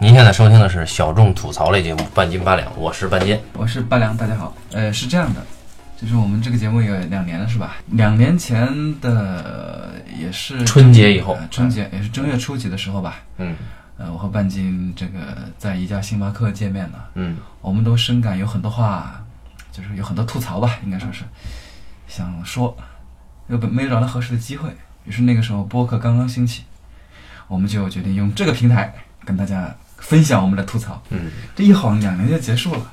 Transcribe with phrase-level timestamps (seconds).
[0.00, 3.36] 您现在收听的是小众吐槽类节目《半斤八两》，我是半斤。
[3.54, 4.54] 我是半两，大家好。
[4.70, 5.44] 呃，是这样的，
[6.00, 7.78] 就是我们这个节目有两年了，是吧？
[7.88, 8.68] 两年前
[9.00, 13.16] 的也是春节以后呃春节也是正月初几的时候吧。
[13.38, 13.56] 嗯
[13.96, 19.20] 呃，我和半斤这个在一家星巴克见面了，嗯我们都深感有很多话，
[19.72, 21.24] 就是有很多吐槽吧，应该说是
[22.06, 22.76] 想说，
[23.48, 24.70] 又没有找到合适的机会。
[25.04, 26.62] 于是那个时候播客刚刚兴起，
[27.48, 28.94] 我们就决定用这个平台
[29.24, 31.02] 跟大家分享我们的吐槽。
[31.10, 32.92] 嗯，这一晃两年就结束了，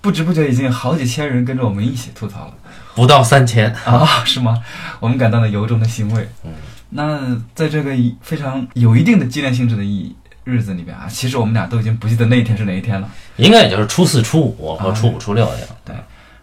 [0.00, 2.54] 不知不觉已经有好几千人跟着我们一起吐槽了
[2.94, 3.72] 不到三千。
[3.84, 4.62] 啊，是吗？
[5.00, 6.28] 我们感到了由衷的欣慰。
[6.44, 6.52] 嗯，
[6.90, 10.14] 那在这个非常有一定的纪念性质的意
[10.44, 13.08] 日子里边啊，其实我们俩都已经不记得那一天是哪一天了。
[13.36, 15.68] 应该也就是初四、初五和初五、初六这样。
[15.84, 15.96] 对，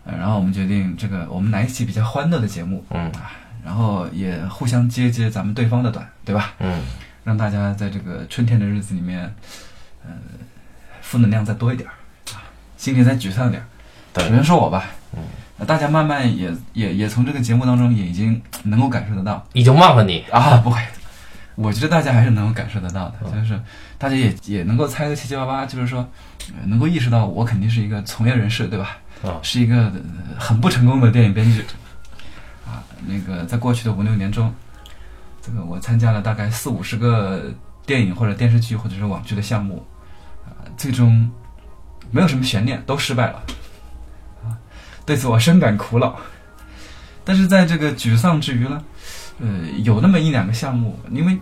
[0.06, 3.32] 呃，然后我们决定这个我们来一期比较欢乐的节目嗯啊，
[3.64, 6.54] 然后也互相接接咱们对方的短，对吧？
[6.60, 6.82] 嗯，
[7.24, 9.32] 让大家在这个春天的日子里面，
[10.10, 10.46] 呃，
[11.02, 11.94] 负能量再多一点儿
[12.34, 12.44] 啊，
[12.78, 13.66] 心里再沮丧点儿。
[14.14, 15.20] 对首先说我吧，嗯
[15.58, 20.24] 那大家慢慢也也也从这个节目当中也已经能够感受得到已经忘了你。
[20.32, 20.82] 啊，不会，
[21.56, 23.60] 我觉得大家还是能够感受得到的，嗯就是
[23.98, 26.00] 大家也也能够猜个七七八八，就是说、
[26.56, 28.98] 呃能够意识到我肯定是一个从业人士，对吧？
[29.22, 29.94] 啊是一个呃
[30.38, 31.64] 很不成功的电影编剧
[32.66, 32.82] 啊。
[33.06, 34.54] 那个在过去的五六年中，
[35.42, 37.52] 这个我参加了大概四五十个
[37.86, 39.99] 电影或者电视剧或者是网剧的项目，啊，
[40.80, 41.30] 最终
[42.10, 43.44] 没有什么悬念，都失败了
[44.44, 44.56] 啊。
[45.06, 46.18] 对此我深感苦恼。
[47.26, 48.82] 但是在这个沮丧之余呢，
[49.40, 49.48] 呃，
[49.84, 51.38] 有那么一两个项目，因为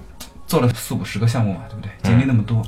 [0.47, 1.89] 做了四五十个项目嘛，对不对？
[2.03, 2.61] 经历那么多，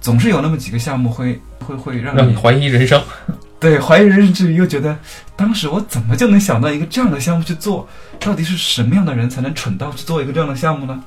[0.00, 3.00] 总是有那么几个项目会会会让你让你怀疑人生。
[3.60, 4.98] 对，怀疑人生之余，又觉得
[5.36, 7.88] 当时我怎么就能想到一个这样的项目去做？
[8.18, 11.04] 到底是什么样的人才能蠢到去做一个这样的项目呢？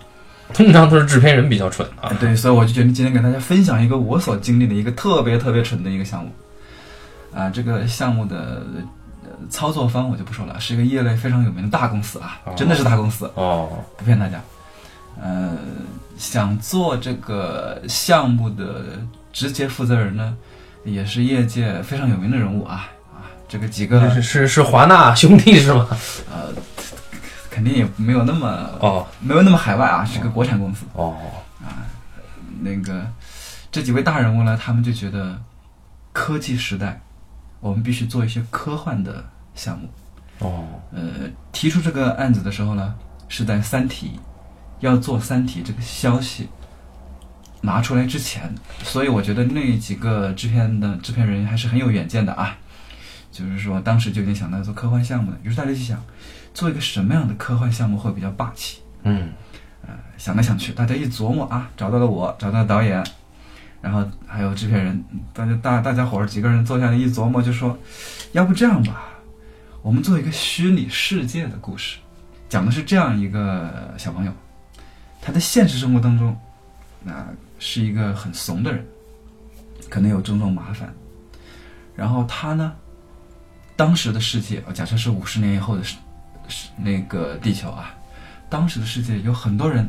[0.53, 2.11] 通常都是制片人比较蠢啊。
[2.19, 6.31] 对，所以我就决定今天给大家分享一个我所经历的一个特别特别蠢的一个项目。
[7.33, 8.65] 啊，这个项目的
[9.23, 14.41] 呃操作方我就不说了，是一个业内非常有名的大公司啊哦，真的是大公司，哦，不骗大家。
[15.21, 15.51] 呃，
[16.17, 18.99] 想做这个项目的
[19.31, 20.35] 直接负责人呢，
[20.83, 25.87] 也是业界非常有名的人物啊啊，这个几个是是是华纳兄弟是吗？
[26.31, 26.51] 呃，
[27.59, 28.47] 肯定也没有那么
[28.79, 30.85] 哦没有那么海外啊，是个国产公司。
[30.93, 31.17] 哦
[31.61, 31.83] 啊，
[32.61, 33.05] 那个
[33.69, 35.37] 这几位大人物呢，他们就觉得
[36.13, 37.01] 科技时代，
[37.59, 39.25] 我们必须做一些科幻的
[39.55, 39.89] 项目。
[40.37, 42.95] 哦，呃，提出这个案子的时候呢，
[43.27, 44.17] 是在《三体》
[44.79, 46.47] 要做《三体》这个消息
[47.59, 52.55] 拿出来之前，所以我觉得那几个制片的制片人还是很有远见的啊。
[53.33, 55.37] 就是说，当时就已经想到做科幻项目了。
[55.43, 56.01] 于是大家就想，
[56.53, 58.81] 做一个什么样的科幻项目会比较霸气？
[59.03, 59.29] 嗯
[60.17, 63.01] 想来想去，大家一琢磨啊，找到了我，找到了导演，
[63.81, 67.77] 然后还有制片人，大家大大家伙儿几个人坐下来一琢磨，就说，
[68.33, 69.09] 要不这样吧，
[69.81, 71.97] 我们做一个虚拟世界的故事，
[72.49, 74.33] 讲的是这样一个小朋友，
[75.21, 76.37] 他在现实生活当中，
[77.01, 77.25] 那、
[77.57, 78.85] 是一个很怂的人，
[79.89, 80.93] 可能有种种麻烦，
[81.95, 82.73] 然后他呢，
[83.77, 85.97] 当时的世界，假设是五十年以后的世世
[86.77, 87.93] 那个地球啊。
[88.49, 89.87] 当时的世界有很多人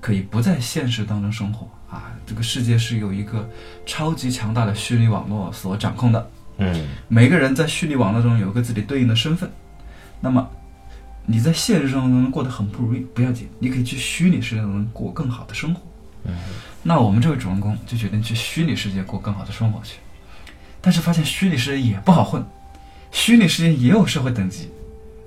[0.00, 3.48] 可以不在现实当中生活啊，这个世界是由一个
[3.86, 6.30] 超级强大的虚拟网络所掌控的。
[6.58, 9.50] 嗯每个人在虚拟网络中有一个自己对应的身份。
[10.20, 10.48] 那么
[11.26, 15.80] 你在现实生活中过得很不如意，不要紧，你可以去虚拟世界中过更好的生活。
[16.24, 16.34] 嗯，
[16.82, 19.98] 那我们这位主人公就决定去虚拟世界过更好的生活去，
[20.80, 22.44] 但是发现虚拟世界也不好混，
[23.10, 24.70] 虚拟世界也有社会等级，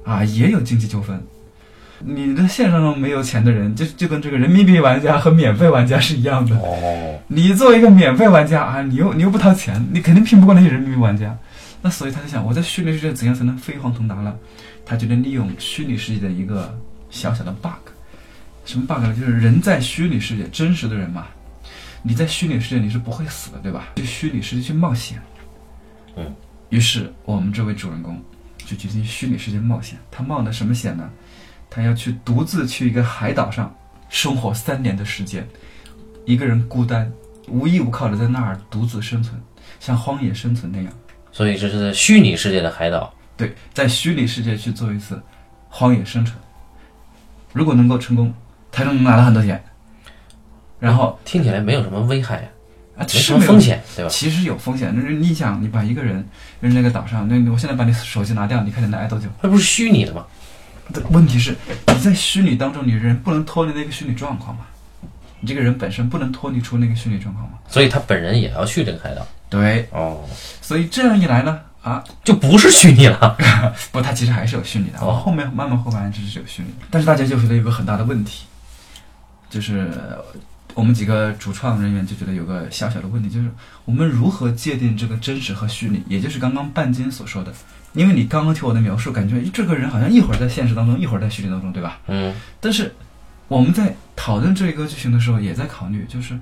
[0.07, 1.21] 啊，也有经济纠纷。
[1.99, 6.55] 你的现实当中没有钱的人，就就跟这个人民币玩家和免费玩家是一样的。
[6.55, 11.37] 哦，你作为一个免费玩家啊，你又你又不掏钱，你肯定拼不过那些人民币玩家。
[11.81, 14.35] 那所以他就想，我在虚拟世界怎样才能飞黄腾达了？
[14.85, 16.73] 他决定利用虚拟世界的一个
[17.09, 17.91] 小小的 bug。
[18.65, 19.15] 什么 bug 呢？
[19.19, 21.27] 就是人在虚拟世界，真实的人嘛，
[22.03, 23.89] 你在虚拟世界你是不会死的，对吧？
[23.95, 25.19] 去虚拟世界去冒险。
[26.15, 26.25] 嗯。
[26.69, 28.21] 于是我们这位主人公
[28.67, 29.97] 就决定虚拟世界冒险。
[30.11, 31.09] 他冒的什么险呢？
[31.69, 33.73] 他要去独自去一个海岛上
[34.09, 35.47] 生活三年的时间，
[36.25, 37.11] 一个人孤单、
[37.47, 39.41] 无依无靠的在那儿独自生存，
[39.79, 40.91] 像荒野生存那样。
[41.31, 43.13] 所以这是在虚拟世界的海岛。
[43.37, 45.21] 对，在虚拟世界去做一次
[45.69, 46.37] 荒野生存，
[47.53, 48.33] 如果能够成功，
[48.71, 49.63] 他就能拿到很多钱。
[50.79, 52.56] 然后听起来没有什么危害呀，啊，
[52.99, 54.09] 没其实没有什么风，险，对吧？
[54.09, 54.95] 其实有风险。
[54.95, 56.27] 就是你想，你把一个人
[56.59, 59.27] 扔那个岛上，那我现在把你手机拿掉，你看你能挨多久？
[59.41, 60.25] 那不是虚拟的吗？
[60.93, 61.55] 的问题是，
[61.87, 64.65] 你在虚拟当中，你人不能脱离那个虚拟状况嘛？
[65.39, 67.57] 你这个人本身不能脱离出那个虚拟状况嘛。
[67.67, 69.27] 所以他本人也要去这个海岛。
[69.49, 70.23] 对，哦，
[70.61, 73.37] 所以这样一来呢，啊，就不是虚拟了。
[73.91, 74.99] 不，他其实还是有虚拟的。
[74.99, 78.45] 哦后面慢慢会发现这是有虚拟的，但是大家就觉得有个很大的问题，
[79.49, 80.23] 就是呃
[80.77, 83.49] 我们几个主创人员就觉得有个小小的问题，就是
[83.83, 87.51] 我们如何界定这个真实和虚拟，也就是刚刚半斤所说的。
[87.93, 91.99] 因为你刚刚听我的描述，感觉这个人好像一会儿在现实当中，一会儿在虚拟当中，对吧？
[92.05, 92.31] 嗯
[92.61, 92.93] 但是
[93.47, 96.39] 我们在讨论这一个剧情的时候，也在考虑，就是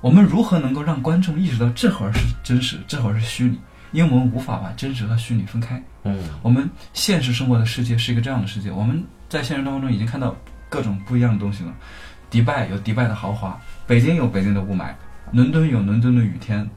[0.00, 3.58] 我们如何能够让观众意识到这会儿是真实，这会儿是虚拟，
[3.92, 5.82] 因为我们无法把真实和虚拟分开。
[6.04, 10.34] 嗯我们现实生活的世界是一个这样的世界，我们在现实当中已经看到
[10.70, 11.74] 各种不一样的东西了。
[12.34, 14.92] 迪拜有迪拜的豪华，北京有北京的雾霾，
[15.30, 16.68] 伦敦有伦敦的雨天，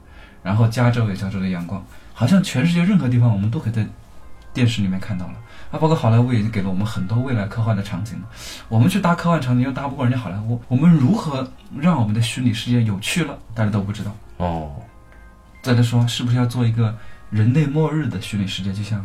[0.43, 1.83] 然后加州有加州的阳光，
[2.13, 3.83] 好像全世界任何地方我们都可以在
[4.53, 5.33] 电视里面看到了。
[5.71, 8.27] 啊，包括好莱坞已经给了我们很多未来科幻的场景了。
[8.69, 13.35] 我们去搭科幻场景又搭不过人家好莱坞，我们如何让我们的虚拟世界有趣了？
[13.55, 14.15] 大家都不知道。
[14.37, 14.75] 哦，
[15.63, 16.95] 再来说，是不是要做一个
[17.31, 19.03] 人类末日的虚拟世界，就像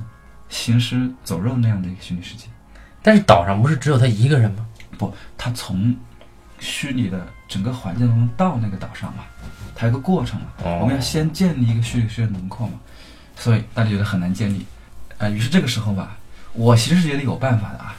[0.50, 2.44] 行尸走肉那样的一个虚拟世界？
[3.00, 4.66] 但是岛上不是只有他一个人吗？
[4.98, 5.96] 不，他从
[6.62, 9.25] 虚拟的整个环境当中到那个岛上嘛，
[9.75, 10.47] 它有个过程嘛。
[10.64, 12.75] 哦我们要先建立一个虚拟世界的轮廓嘛，
[13.37, 14.64] 所以大家觉得很难建立。
[15.19, 16.17] 呃，于是这个时候吧，
[16.53, 17.94] 我其实是觉得有办法的啊。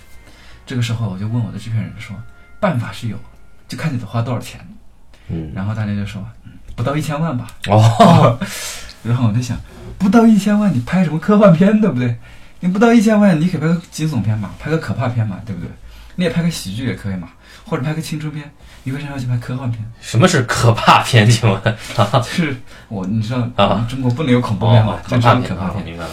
[0.65, 2.15] 这个时候我就问我的制片人说，
[2.59, 3.19] 办法是有，
[3.67, 4.65] 就看你得花多少钱。
[5.27, 7.47] 嗯，然后大家就说，嗯，不到一千万吧。
[7.67, 8.39] 哦，
[9.03, 9.59] 然后我就想，
[9.97, 12.17] 不到一千万，你拍什么科幻片，对不对？
[12.61, 15.69] 你不到一千万，你可以拍个惊悚片嘛，拍个可怕片嘛，对不对？
[16.15, 17.27] 你也拍个喜剧也可以嘛，
[17.65, 18.49] 或者拍个青春片。
[18.85, 19.81] 你为啥要去拍科幻片？
[20.01, 21.29] 什么是可怕片？
[21.29, 21.61] 请问？
[21.95, 22.57] 就是
[22.89, 25.85] 我，你知道，啊我们中国不能有恐怖片嘛哦，，就只可怕片，哦有可怕片。
[25.85, 26.09] 明白了。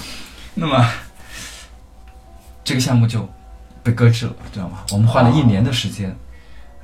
[0.54, 0.88] 那么
[2.62, 3.28] 这个项目就
[3.82, 4.84] 被搁置了，知道吗？
[4.92, 6.16] 我们花了一年的时间，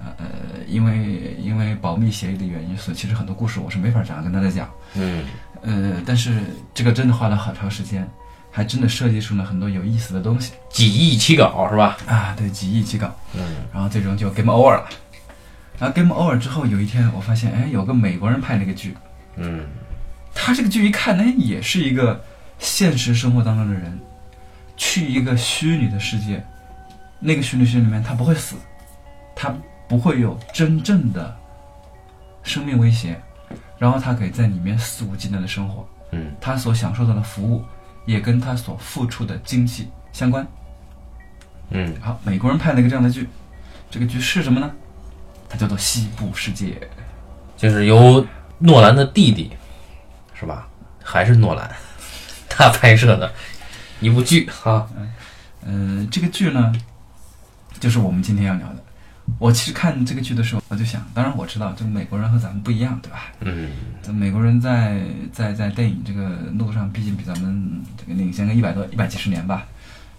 [0.05, 0.27] 呃，
[0.67, 4.69] 因为因为保密协议的原因，所以其实很多故事我是没法这样跟大家讲。
[4.95, 5.25] 嗯
[5.62, 6.41] 呃，但是
[6.75, 8.09] 这个真的花了好长时间，
[8.56, 10.55] 还真的设计出了很多有意思的东西。
[10.70, 11.99] 几亿起稿是吧？
[12.06, 12.35] 啊！
[12.38, 13.43] 对，几亿起稿，嗯。
[13.70, 14.88] 然后最终就 game over 了。
[15.79, 18.97] 然后 game over 之后，有一天我发现，哎，有个美国人拍了个剧，
[19.37, 19.67] 嗯。
[20.35, 22.19] 他这个剧一看，哎，也是一个
[22.58, 24.00] 现实生活当中的人，
[24.75, 26.43] 去一个虚拟的世界，
[27.20, 28.56] 那个虚拟世界里面他不会死，
[29.35, 29.55] 他
[29.87, 31.37] 不会有真正的
[32.43, 33.20] 生命威胁，
[33.76, 36.32] 然后他可以在里面肆无忌惮的生活，嗯。
[36.41, 37.62] 他所享受到的服务
[38.06, 40.47] 也跟他所付出的经济相关。
[41.70, 43.29] 嗯好，美国人拍了一个这样的剧，
[43.91, 44.70] 这个剧是什么呢？
[45.49, 46.67] 它叫做《西部世界》。
[47.56, 48.26] 就是由
[48.58, 49.50] 诺兰的弟弟，
[50.32, 50.69] 是吧？
[51.03, 51.70] 还是诺兰，
[52.49, 53.32] 他拍摄的
[54.00, 54.88] 一部剧啊。
[55.64, 56.73] 嗯，这个剧呢，
[57.81, 58.82] 就是我们今天要聊的。
[59.38, 63.32] 我其实看这个剧的时候，我就想，当然我知道，就美国人和咱们不一样，对吧？
[63.40, 63.70] 嗯
[64.02, 65.02] 这美国人在
[65.32, 66.28] 在在电影这个
[66.58, 69.67] 路上，毕竟比咱们这个领先个一百多一百几十年吧，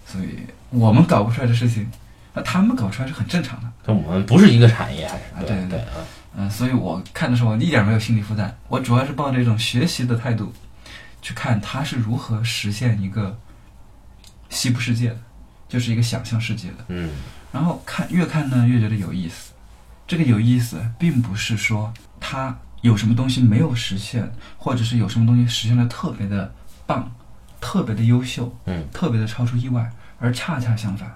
[0.06, 0.38] 所以
[0.70, 1.86] 我们搞不出来的事情，
[2.34, 3.72] 那他们搞出来是很正常的。
[3.86, 6.04] 这我们不是一个产业，还是啊对对对啊。
[6.36, 10.52] 嗯，所以我看的时候，我一点没有心理负担，我主要是抱着一种学习的态度，
[11.22, 13.36] 去看他是如何实现一个
[14.50, 15.18] 西部世界的，
[15.66, 16.84] 就是一个想象世界的。
[16.88, 17.10] 嗯
[17.52, 19.52] 然后看越看呢越觉得有意思。
[20.06, 26.50] 这个有意思，并不是说它有什么东西没有实现，或者是有什么东西实现的特别的
[26.86, 27.12] 棒、
[27.60, 31.12] 特别的优秀、嗯特别的超出意外，而恰恰相反，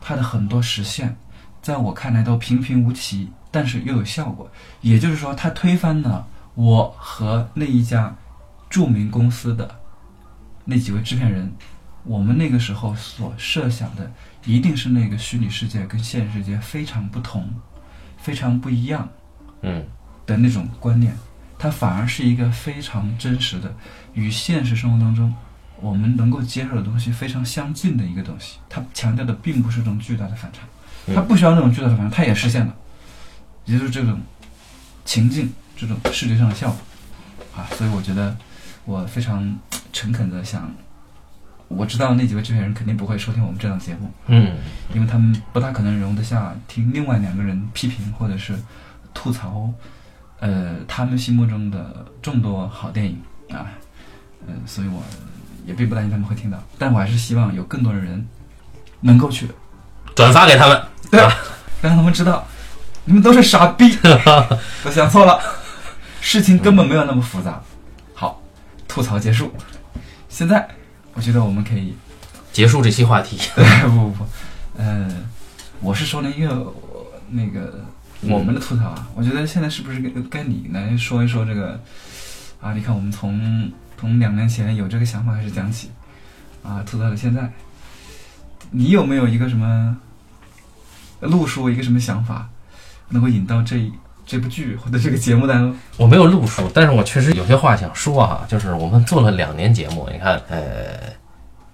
[0.00, 1.16] 它的很多实现，
[1.60, 4.48] 在我看来都平平无奇，但是又有效果。
[4.80, 8.14] 也就是说，它推翻了我和那一家
[8.70, 9.80] 著名公司的
[10.64, 11.52] 那几位制片人，
[12.04, 14.12] 我们那个时候所设想的，
[14.44, 17.48] 一定是那个虚拟世界跟现实世界非常不同、
[18.16, 19.08] 非常不一样
[19.62, 19.84] 嗯
[20.26, 21.14] 的那种观念，
[21.58, 23.74] 它反而是一个非常真实的，
[24.14, 25.34] 与现实生活当中
[25.80, 28.58] 我们能够接受的东西非常相近的一个东西。
[28.68, 30.60] 它强调的并不是这种巨大的反差，
[31.14, 32.74] 它不需要那种巨大的反差，它也实现了，
[33.64, 34.20] 也就是这种
[35.04, 36.78] 情境、这种视觉上的效果
[37.56, 37.68] 啊。
[37.76, 38.36] 所以我觉得
[38.84, 39.58] 我非常
[39.92, 40.72] 诚恳的想，
[41.68, 44.56] 我知道那几位制片人肯定不会收听我们这档节目，嗯
[44.94, 48.54] 因为他们不大可能容得下听另外两个人批评或者是
[49.12, 49.70] 吐槽，
[50.40, 53.20] 呃，他们心目中的众多好电影
[53.50, 53.66] 啊，
[54.46, 55.02] 呃，所以我
[55.66, 58.26] 也并不担心他们会听到，但我还是希望有更多的人
[59.00, 59.48] 能够去，
[60.14, 60.82] 转发给他们。
[61.10, 61.20] 对，
[61.82, 62.46] 让他们知道
[63.04, 63.98] 你们都是傻逼，
[64.84, 65.40] 我想错了，
[66.20, 67.60] 事情根本没有那么复杂。
[68.14, 68.42] 好，
[68.86, 69.52] 吐槽结束，
[70.28, 70.68] 现在
[71.18, 71.96] 我觉得我们可以
[72.52, 73.36] 结束这期话题。
[73.82, 74.26] 不不不，
[74.76, 75.10] 呃，
[75.80, 77.84] 我是说了一个我那个
[78.20, 81.80] 我们的吐槽啊，我觉得现在是不是该该你来说一说这个
[82.60, 82.72] 啊？
[82.72, 85.90] 你看我们从从两年前有这个想法开始讲起
[86.62, 87.52] 啊，吐槽到现在，
[88.70, 89.96] 你有没有一个什么
[91.18, 92.48] 路数，一个什么想法，
[93.08, 93.90] 能够引到这
[94.28, 95.74] 这部剧或者这个节目当中？
[95.96, 101.00] 我没有路数，但是我确实有些话想说哈，就是我们做了两年节目，你看，呃，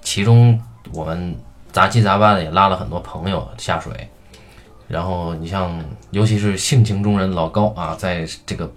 [0.00, 0.56] 其中
[0.92, 1.34] 我们
[1.73, 4.08] 杂七杂八的也拉了很多朋友下水，
[4.87, 8.70] 然后你像，尤其是性情中人老高啊，在这个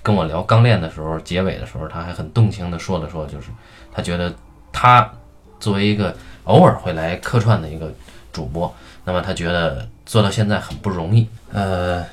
[0.00, 3.48] 跟我聊《钢炼》的时候，结尾的时候，他还很动情的说了说，就是
[3.92, 4.32] 他觉得
[4.70, 5.10] 他
[5.58, 7.92] 作为一个偶尔会来客串的一个
[8.32, 8.72] 主播，
[9.04, 12.04] 那么他觉得做到现在很不容易，呃。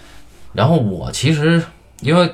[0.54, 1.64] 然后我其实，
[2.02, 2.34] 因为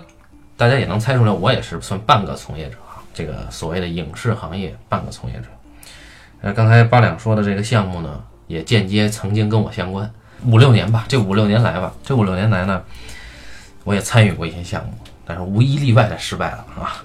[0.55, 5.45] 大家也能猜出来，我也是算半个从业者啊，这个所谓的影视行业半个从业者。
[6.41, 10.10] 呃，刚才八两说的这个项目呢，也间接曾经跟我相关，
[10.45, 12.81] 五六年吧，这五六年来吧，这五六年来呢，
[13.84, 14.93] 我也参与过一些项目，
[15.25, 17.03] 但是无一例外的失败了啊。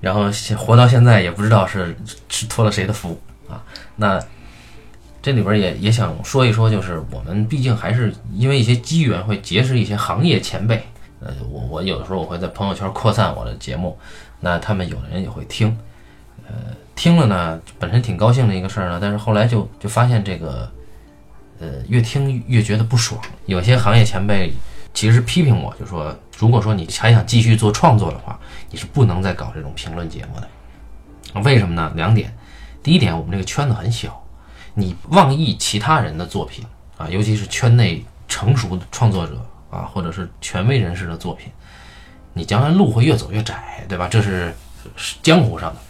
[0.00, 1.96] 然后活到现在也不知道是
[2.28, 3.62] 是托了谁的福啊。
[3.96, 4.18] 那。
[5.26, 10.80] 这里边也也想说一说，就是我们毕竟还是因为一些机缘会结识一些行业前辈。
[11.18, 13.98] 呃，我我有的时候我会在朋友圈扩散我的节目，
[14.38, 15.76] 那他们有的人也会听。
[16.46, 16.54] 呃，
[16.94, 20.70] 听了呢，本身挺高兴的一个事儿呢，但是后来就就发现这个，
[21.58, 23.20] 呃，越听越觉得不爽。
[23.46, 24.52] 有些行业前辈
[24.94, 28.38] 其实批评我，就说如果说你还想继续做创作的话，
[28.70, 31.40] 你是不能再搞这种评论节目的。
[31.40, 31.92] 为什么呢？
[31.96, 32.32] 两点。
[32.80, 34.22] 第一点，我们这个圈子很小。
[34.78, 36.62] 你妄议其他人的作品
[36.98, 41.50] 啊，尤其是圈内成熟的创作者啊，或者是权威人士的作品，
[42.34, 44.06] 你将来路会越走越窄，对吧？
[44.06, 44.54] 这是
[45.22, 45.80] 江湖上的。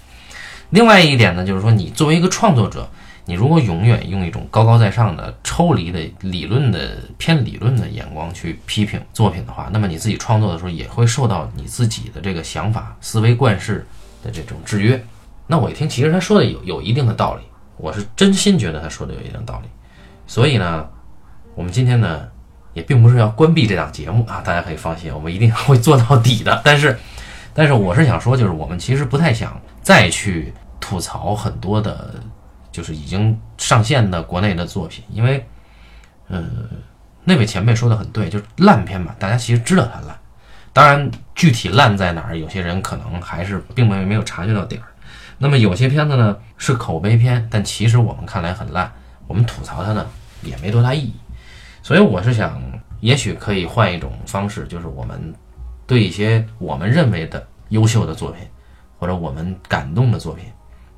[0.71, 2.88] 另外一点呢，就是说你作为一个创作者，
[3.25, 13.85] 你如果永远用一种高高在上的、抽离的、理论的偏理论的眼光去批评作品的话，那么你自己创作的时候也会受到你自己的这个想法、思维惯式
[14.23, 15.05] 的这种制约。
[15.49, 17.43] 那我一听，其实他说的有有一定的道理。
[17.76, 19.68] 我是真心觉得他说的有一定道理，
[20.26, 20.88] 所以呢，
[21.54, 22.26] 我们今天呢
[22.73, 26.61] 也并不是要关闭这档节目啊，大家可以放心，我们一定会做到底的。
[26.64, 26.99] 但是，
[27.52, 32.14] 但是我是想说，就是我们其实不太想再去吐槽很多的，
[32.73, 35.47] 就是已经上线的国内的作品，因为，
[36.28, 36.45] 呃，
[37.25, 40.18] 那位前辈说的很对，就是烂片嘛，大家其实知道它烂，
[40.73, 44.88] 当然具体烂在哪儿，有些人可能还是并没没有察觉到点儿。
[45.38, 48.90] 那么有些片子呢是口碑片，但其实我们看来很烂，
[49.26, 50.07] 我们吐槽它呢
[50.43, 51.14] 也没多大意义。
[51.83, 52.61] 所以我是想，
[53.00, 55.35] 也许可以换一种方式，就是我们
[55.87, 58.47] 对一些我们认为的优秀的作品，
[58.99, 60.47] 或者我们感动的作品，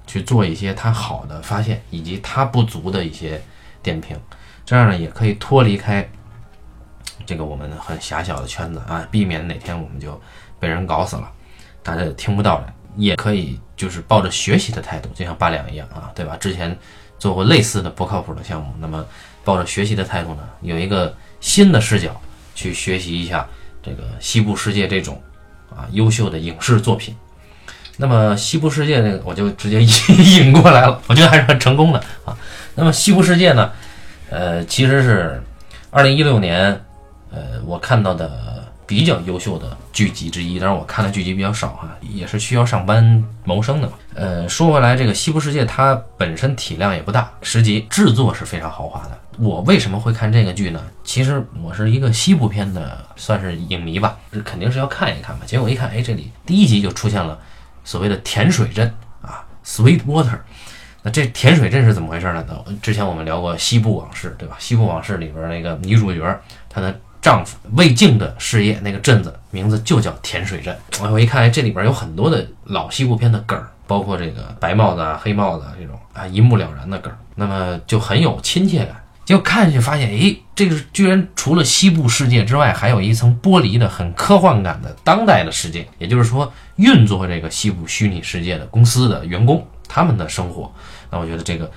[0.06, 3.40] 去做一些它好的发现，以及它不足的一些
[3.82, 4.16] 点评。
[4.64, 6.08] 这样呢也可以脱离开
[7.26, 10.18] 这个我们很狭小的圈子啊，避免哪天我们就
[10.60, 11.30] 被人搞死了，
[11.82, 12.74] 大家也听不到了。
[12.98, 16.36] 也可以，就是抱着学习的态度，就像八两一样啊，对吧？
[16.36, 16.76] 之前
[17.16, 19.06] 做过类似的不靠谱的项目，那么
[19.44, 22.20] 抱着学习的态度呢，有一个新的视角
[22.56, 23.48] 去学习一下
[23.80, 25.22] 这个西部世界这种
[25.70, 27.14] 啊优秀的影视作品。
[27.96, 32.36] 那么西部世界呢，我就直接引引过来了，我觉得还是很成功的啊。
[32.74, 33.70] 那么西部世界呢，
[34.28, 35.40] 呃，其实是
[35.90, 36.84] 二零一六年，
[37.30, 38.57] 呃，我看到的。
[38.88, 43.92] 比较优秀的剧集之一，当然我看的剧集比较少哈，也是需要上班谋生的嘛。
[44.14, 49.18] 呃，说回来，这个《西部世界》它本身体量也不大，十集制作是非常豪华的。
[49.38, 50.82] 我为什么会看这个剧呢？
[51.04, 55.42] 其实我是一个西部片的，算是影迷吧，这肯定是要看一看嘛。
[55.44, 57.38] 结果一看，哎，这里第一集就出现了
[57.84, 58.90] 所谓的甜水镇
[59.20, 60.38] 啊，Sweet Water。
[61.02, 62.44] 那这甜水镇是怎么回事呢？
[62.80, 64.56] 之前我们聊过《西部往事》，对吧？
[64.62, 66.40] 《西部往事》里边那个女主角，
[66.70, 66.98] 她的。
[67.20, 70.76] 丈夫魏晋的事业，那个镇子名字就叫甜水镇。
[71.00, 79.04] 我一看，这里边有很多的老西部片的梗儿，包括这个白帽子啊、黑帽子这种啊，一目了然的梗儿，那么就很有亲切感。
[79.24, 85.86] 结果看下去发现，哎，这个居然除了西部世界之外，还有一层剥离的很科幻感的当代的世界。
[85.98, 90.72] 也就是说，运作这个西部虚拟世界的公司的员工他们的生活，
[91.10, 91.70] 那我觉得这个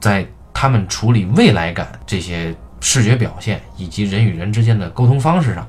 [0.00, 2.54] 在他们处理未来感这些。
[2.84, 5.66] 视觉表现以及人与人之间的沟通方式上，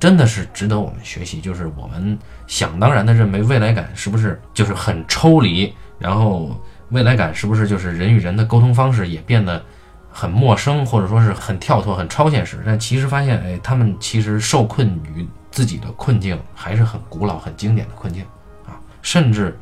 [0.00, 1.40] 真的是值得我们学习。
[1.40, 2.18] 就是我们
[2.48, 9.64] 想当然的认为未来感是不是就是很抽离，然后未来感是不是就是人与人的沟通方式也变得
[10.10, 12.60] 很陌生，或者说是很跳脱、很超现实？
[12.66, 18.24] 但其实发现，哎，他们其实受困于自己的困境，还是很古老、很经典的困境
[18.66, 18.74] 啊。
[19.00, 19.56] 甚至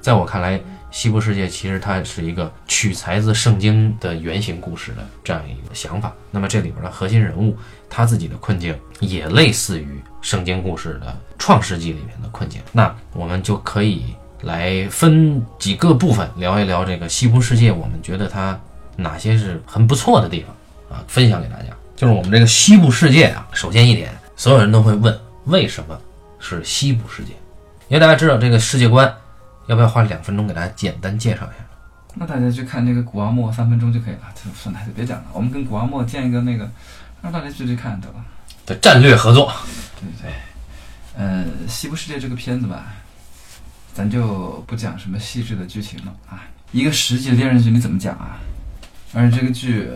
[0.00, 0.60] 在我看来，
[0.92, 6.12] 西部世界其实它是一个取材自圣经的原型故事的这样一个想法。
[6.30, 7.56] 那么这里边的核心人物
[7.88, 12.60] 他自己的困境也类似于圣经故事的创世纪里面的困境。
[12.70, 18.58] 那我们就可以来分几个部分聊一聊这个西部世界，我们觉得它
[18.94, 21.74] 哪些是很不错的地方啊，分享给大家。
[21.96, 25.98] 就是我们这个西部世界啊，首先一点，所有人都会问为什么
[26.38, 27.32] 是西部世界？
[27.88, 29.10] 因为大家知道这个世界观。
[29.72, 31.64] 要不要花两分钟给大家简单介绍一下？
[32.14, 34.20] 那大家去看那个古阿莫三分钟就可以了。
[34.34, 35.24] 就算了，就别讲了。
[35.32, 36.70] 我们跟古阿莫建一个那个，
[37.22, 38.14] 让大家去去看得了。
[38.66, 39.50] 对，战略合作。
[39.98, 40.32] 对对对。
[41.16, 42.84] 呃，《西部世界》这个片子吧，
[43.94, 46.44] 咱就不讲什么细致的剧情了啊。
[46.70, 48.36] 一个十集的电视剧你怎么讲啊？
[49.14, 49.88] 而且这个剧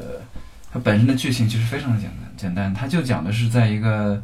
[0.72, 4.22] 它本身的剧情其实非常的简单，简单，它就讲的是在一个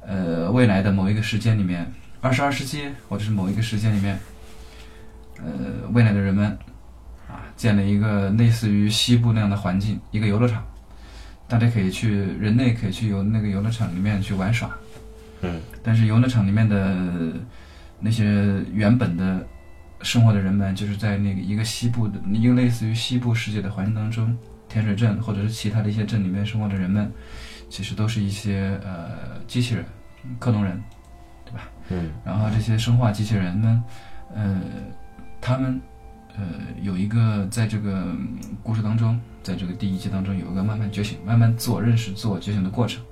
[0.00, 1.92] 呃未来的某一个时间里面，
[2.22, 4.18] 二十二世纪或者是某一个时间里面。
[5.44, 6.46] 呃，未来的人们
[7.28, 10.64] 啊，建了一个类似于西部那样的环境，一个游乐场，
[11.46, 14.70] 大家可以去，人类可以去游那个游乐场里面去玩耍。
[15.42, 15.60] 嗯。
[15.82, 16.96] 但是游乐场里面的
[18.00, 19.46] 那些原本的
[20.02, 24.36] 生活的人们，就是在那个一个西部的一个类似于西部世界的环境当中，
[24.68, 27.10] 甜水镇或者是其他的一些镇里面生活的人们，
[27.68, 29.84] 其实都是一些呃机器人，
[30.38, 30.82] 克隆人，
[31.44, 31.68] 对吧？
[31.90, 32.10] 嗯。
[32.24, 33.84] 然后这些生化机器人呢，
[34.34, 34.60] 呃。
[35.40, 35.80] 他们，
[36.36, 36.44] 呃，
[36.82, 38.06] 有一个在这个
[38.62, 43.02] 故事当中，在这个第一季当中，有一个慢慢觉醒、慢慢自我认识、自我觉醒的过程，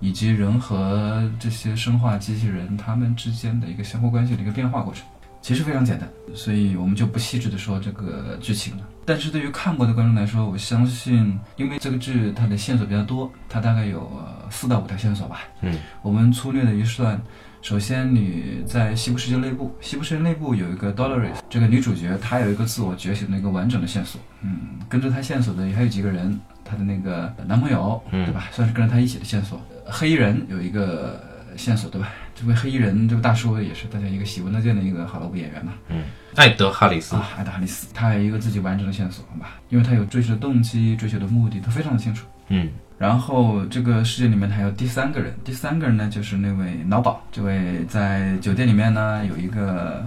[0.00, 5.04] 以及人和这些生化机器人他们之间的一个相互关系的一个变化过程，
[5.42, 8.88] 其实非常简单，所以我们就不细致的说这个剧情了。
[9.04, 14.10] 但是对于看过的观众来说，我相信，因为这个剧它的线索比较多，它大概有
[14.48, 15.40] 四到五条线索吧。
[15.60, 17.20] 嗯，我们粗略的一算。
[17.64, 24.20] 首先，你在西部世界内部，西部世界内部有一个 Dolores 这个女主角，她有一个自我觉醒的一个完整的线索。
[24.42, 28.48] 嗯，跟着她线索的还有几个人，她的那个男朋友，对吧？
[28.52, 29.58] 算是跟着她一起的线索。
[29.86, 31.24] 黑衣人有一个
[31.56, 32.10] 线索，对吧？
[32.34, 35.72] 这位黑衣人这位大叔也是大家一个喜闻乐见的一个好莱坞演员嘛。
[35.88, 36.02] 嗯，
[36.34, 39.58] 艾德哈里斯啊，艾德哈里斯，他有一个自己完整的线索，好吧？
[39.70, 42.26] 因为他有追求的动机、追求的目的，他非常的清楚。
[42.48, 42.70] 嗯。
[42.96, 50.06] 然后这个世界里面还有第三个人，第三个人呢就是那位脑宝，这位在酒店里面呢有一个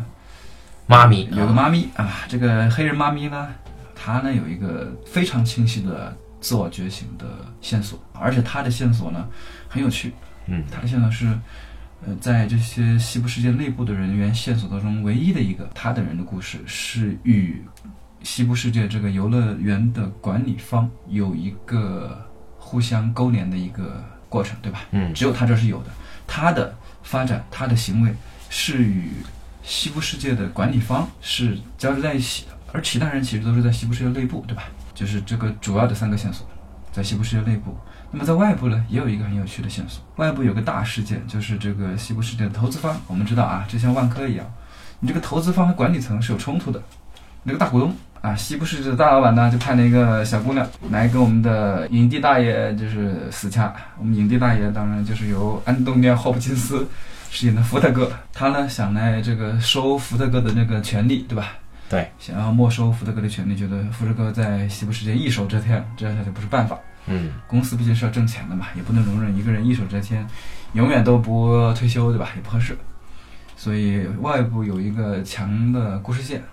[0.87, 3.49] 妈咪，有个妈咪啊，这个黑人妈咪呢，
[3.93, 7.25] 她呢有一个非常清晰的自我觉醒的
[7.59, 9.27] 线索，而且她的线索呢
[9.67, 10.13] 很有趣，
[10.47, 11.27] 嗯，她的线索是，
[12.05, 17.61] 呃，在这些西部世界内部的人员线索当中唯一的一个，他的人的故事是与
[18.23, 22.23] 西部世界这个游乐园的管理方有一个。
[22.67, 24.81] 互相勾连的一个过程，对吧？
[24.91, 25.89] 嗯，只有他这是有的。
[26.27, 28.13] 他的发展，他的行为
[28.49, 29.13] 是与
[29.63, 34.63] 西部世界的管理方是交织在一起的，而其他人其实都是在西部世界内部，对吧？
[34.93, 36.45] 就是这个主要的三个线索，
[36.91, 37.73] 在西部世界内部。
[38.11, 40.03] 那么在外部呢，也有一个很有趣的线索。
[40.17, 42.99] 外部有个大事件，就是这个西部世界的投资方。
[43.07, 44.45] 我们知道啊，就像万科一样，
[44.99, 46.83] 你这个投资方和管理层是有冲突的，
[47.43, 47.95] 那个大股东。
[48.27, 53.73] 啊，西部世界的大老板呢，就派了一个小姑娘来跟我们的影帝大爷就是死掐。
[53.97, 56.85] 我们影帝大爷当然就是由安东尼奥·霍普金斯
[57.29, 61.53] 饰演的福特哥，他呢想来这个收福特哥的那个权利，对吧？
[61.87, 66.77] 对，想要没收福特哥的权利，觉得福特哥在西部世界一手遮天，这样下去不是办法。
[67.05, 70.27] 嗯，公司毕竟是要挣钱的嘛，也不能容忍一个人一手遮天，
[70.73, 72.27] 永远都不退休，对吧？
[72.35, 72.77] 也不合适。
[73.55, 76.43] 所以外部有一个强的故事线。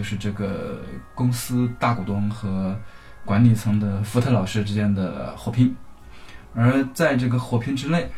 [0.00, 0.80] 就是这个
[1.14, 2.74] 公司大股东和
[3.22, 5.76] 管理层的福特老师之间的火拼，
[6.54, 8.08] 而在这个火拼之内，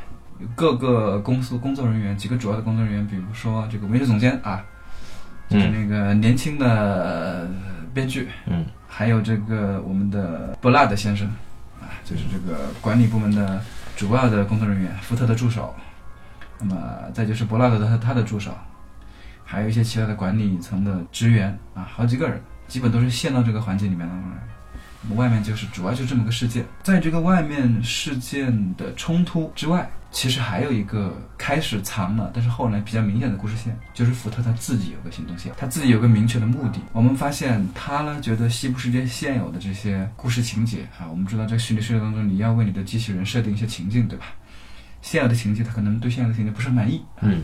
[0.55, 4.65] 各个公司工作人员，几个主要的工作人员，比如说这个文学总监啊，
[5.49, 7.51] 就是那个年轻的
[7.93, 11.27] 编剧，嗯，还有这个我们的布拉德先生
[11.81, 13.61] 啊，就是这个管理部门的
[13.97, 15.75] 主要的工作人员，福特的助手，
[16.61, 16.77] 那么
[17.13, 18.53] 再就是布拉德的他他的助手。
[19.53, 24.15] 还有一些其他的管理层的职员啊，好几个人，基本都是陷到这个环境里面了。
[25.03, 36.81] 那么外面就是主要就这么个事件，在这个外面事件的冲突之外，其实还有一个开始藏了，但是后来比较明显的故事线，就是福特他自己有个行动线，他自己有个明确的目的。
[36.95, 44.25] 我们发现他呢，觉得西部世界现有的这些故事情节啊，我们知道在虚拟世界当中，你要为你的机器人设定一些情境，对吧？
[45.03, 47.43] 现有的情节，他可能对现有的情节不是很满意，嗯。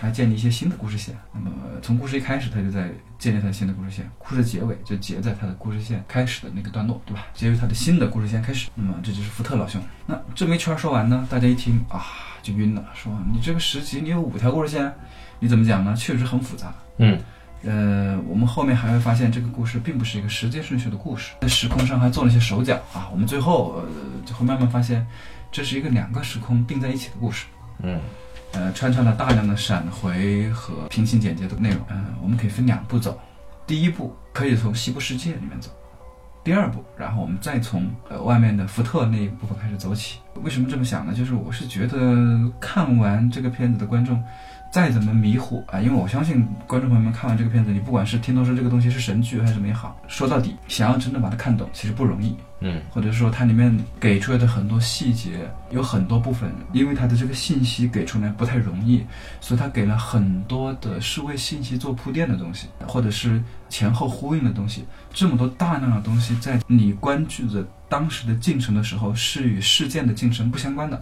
[0.00, 1.50] 他建立一些新的故事线，那么
[1.82, 7.26] 从故事一开始，他就在建立他的新的故事线，故事结尾就结在他的故事线开始的那个段落，对吧？
[7.34, 8.70] 结于他的新的故事线开始。
[8.76, 9.82] 那么这就是福特老兄。
[10.06, 12.06] 那这么一圈说完呢，大家一听啊
[12.42, 14.92] 就晕了，说你这个十集你有五条故事线，
[15.40, 15.94] 你怎么讲呢？
[15.96, 16.72] 确实很复杂。
[16.98, 17.18] 嗯，
[17.64, 23.08] 呃，我们后面还会发现这个故事并不是一个时间顺序的故事，在时空上还做了一些手脚啊。
[23.10, 23.84] 我们最后呃
[24.24, 25.04] 就会慢慢发现，
[25.50, 27.46] 这是一个两个时空并在一起的故事。
[27.80, 28.00] 嗯
[28.52, 31.80] 呃，穿插了大量的闪回和平行剪接的内容。
[31.90, 33.18] 嗯、我们可以分两步走。
[33.66, 35.70] 第一步可以从西部世界里面走，
[36.42, 40.20] 第二步，然后我们再从呃外面的福特那一部分开始走起。
[40.42, 41.12] 为什么这么想呢？
[41.12, 44.22] 就是我是觉得看完这个片子的观众。
[44.70, 52.36] 再怎么迷糊啊，因为我相信观众朋友们看完这个片子，你不管是听都说这个东西是神剧还是什么也好，说到底，想要真的把它看懂，其实不容易。
[52.60, 59.04] 嗯，或者说它里面给出来的很多细节，有很多部分，因为它的这个信息给出来不太容易，
[59.40, 64.84] 所以它给了很多的是为信息做铺垫的东西，或者是前后呼应的东西。
[65.14, 71.00] 这么多大量的东西，在你关注着当时的进程的时候，是与事件的进程不相关的，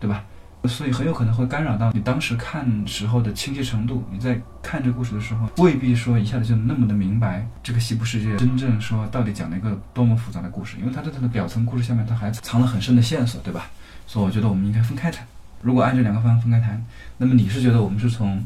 [0.00, 0.24] 对吧？
[0.66, 4.04] 所以很有可能会干扰到你当时看时候的清晰程度。
[4.10, 13.70] 你在看这个故事的时候，未必说一下子就那么的明白这个西部世界真正说到底讲了一个多么复杂的故事，因为它在它的表层故事下面，它还藏了很深的线索，对吧？
[14.06, 15.26] 所以我觉得我们应该分开谈。
[15.62, 16.84] 如果按这两个方向分开谈，
[17.18, 18.44] 那么你是觉得我们是从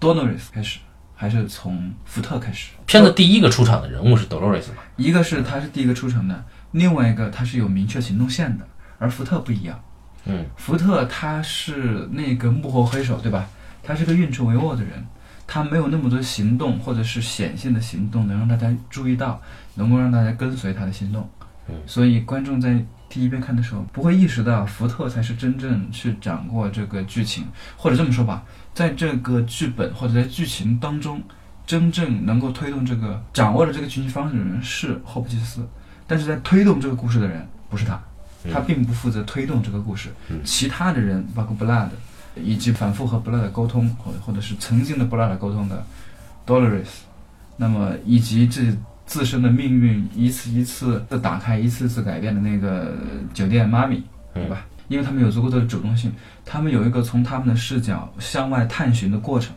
[0.00, 0.78] Dolores 开始，
[1.14, 2.70] 还是从福特开始？
[2.86, 4.82] 片子第一个出场的人物是 Dolores 嘛？
[4.96, 8.66] 一个是他是第一个出场的，另外一个他是有明确行动线的，
[8.98, 9.80] 而福特不一样。
[10.26, 13.46] 嗯，福特他是那个幕后黑手，对吧？
[13.82, 15.04] 他是个运筹帷幄的人，
[15.46, 19.40] 他没有那么多行动或者是显性的行动能让大家注意到，
[19.74, 21.28] 能够让大家跟随他的行动。
[21.68, 27.44] 嗯，所以观众在第一遍看的时候不会意识到福特才是真正去掌握这个剧情，
[27.76, 31.22] 或者这么说吧，在这个剧本或者在剧情当中，
[31.66, 35.68] 真正能够推动这个掌握了这个剧情方式的人是霍普金斯，
[36.06, 38.02] 但是在推动这个故事的人不是他。
[38.52, 40.10] 他并不负责推动这个故事，
[40.44, 41.88] 其他的人，包括 Blood，
[42.36, 45.84] 以及反复和 Blood 沟通，或或者是曾经的 Blood 沟通的
[46.46, 46.88] Dolores，
[47.56, 48.62] 那么以及这
[49.06, 52.94] 自身的命运一次一次的打开，一次次改变的那个
[53.32, 54.02] 酒店妈咪，
[54.34, 54.66] 对吧？
[54.88, 56.12] 因为他们有足够的主动性，
[56.44, 59.54] 他们有一个从他们的视角向外探寻的过程，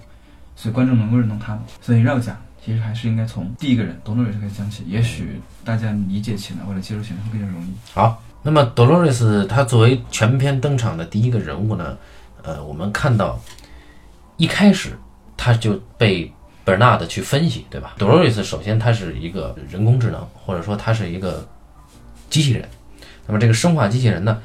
[0.55, 1.61] 所以观众能够认同他们。
[1.81, 7.67] 所以绕讲，其实还是应该从第一个人 Dolores 开始讲起，也许大家理解起来或者接受起来会更加容易。
[7.93, 8.23] 好。
[8.47, 11.97] 那么，Dolores 她作为全篇登场的第一个人物呢，
[12.43, 13.37] 呃，我们看到
[14.37, 14.97] 一开始
[15.35, 16.31] 他就被
[16.65, 21.45] Bernard 去分析，对吧？Dolores 首先他是一个人工智能，或者说他是一个
[22.29, 22.65] 机器人。
[23.25, 24.41] 那么这个生化机器人呢，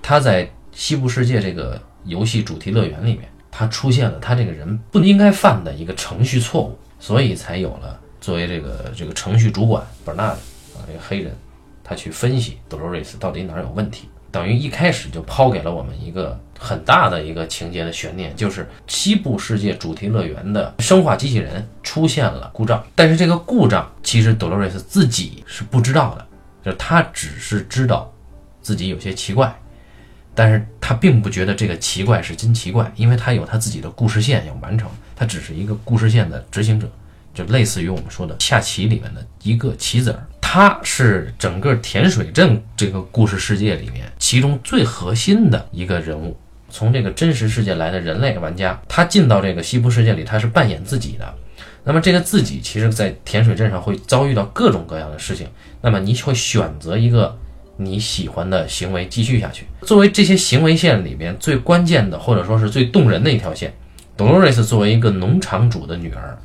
[0.00, 10.38] 它在西部世界这个游戏主题乐园里面，它出现了它这个人不应该犯的一个程序错误，所以才有了作为这个这个程序主管 Bernard
[10.72, 11.36] 啊，这个黑人。
[11.84, 22.84] 他去分析 Dolores 到底哪儿有问题，等于一开始就抛给了我们一个很大的一个情节的悬念，就是西部世界主题乐园的生化机器人出现了故障。
[22.94, 26.26] 但是这个故障其实 Dolores 自己是不知道的，
[26.64, 28.12] 就是他只是知道
[28.60, 29.54] 自己有些奇怪，
[30.34, 36.88] 但是他并不觉得这个奇怪是真奇怪，因为他有他自己的故事线要完成，他只是一个故事线的执行者，
[37.34, 40.26] 就类似于我们说的下棋里面的一个棋子儿。
[40.40, 46.36] 他是整个甜水镇这个故事世界里面其中最核心的一个人物。
[46.68, 51.34] 从这个真实世界来的人类玩家，他进到这个西部世界里，他是扮演自己的。
[51.84, 55.46] 那么这个自己，其实在甜水镇上会遭遇到各种各样的事情。
[55.80, 57.36] 那么你会选择一个
[57.76, 59.66] 你喜欢的行为继续下去。
[59.82, 63.74] 作为这些行为线里面最关键的，或者说是最动人的一条线
[64.16, 66.38] ，Dolores 作为一个农场主的女儿，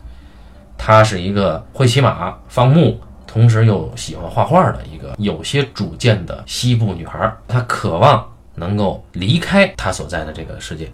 [0.77, 2.99] 她是一个会骑马、放牧。
[3.25, 10.89] 同时又喜欢画画的一个有些主见的西部女孩，她渴望能够离开她所在的这个世界，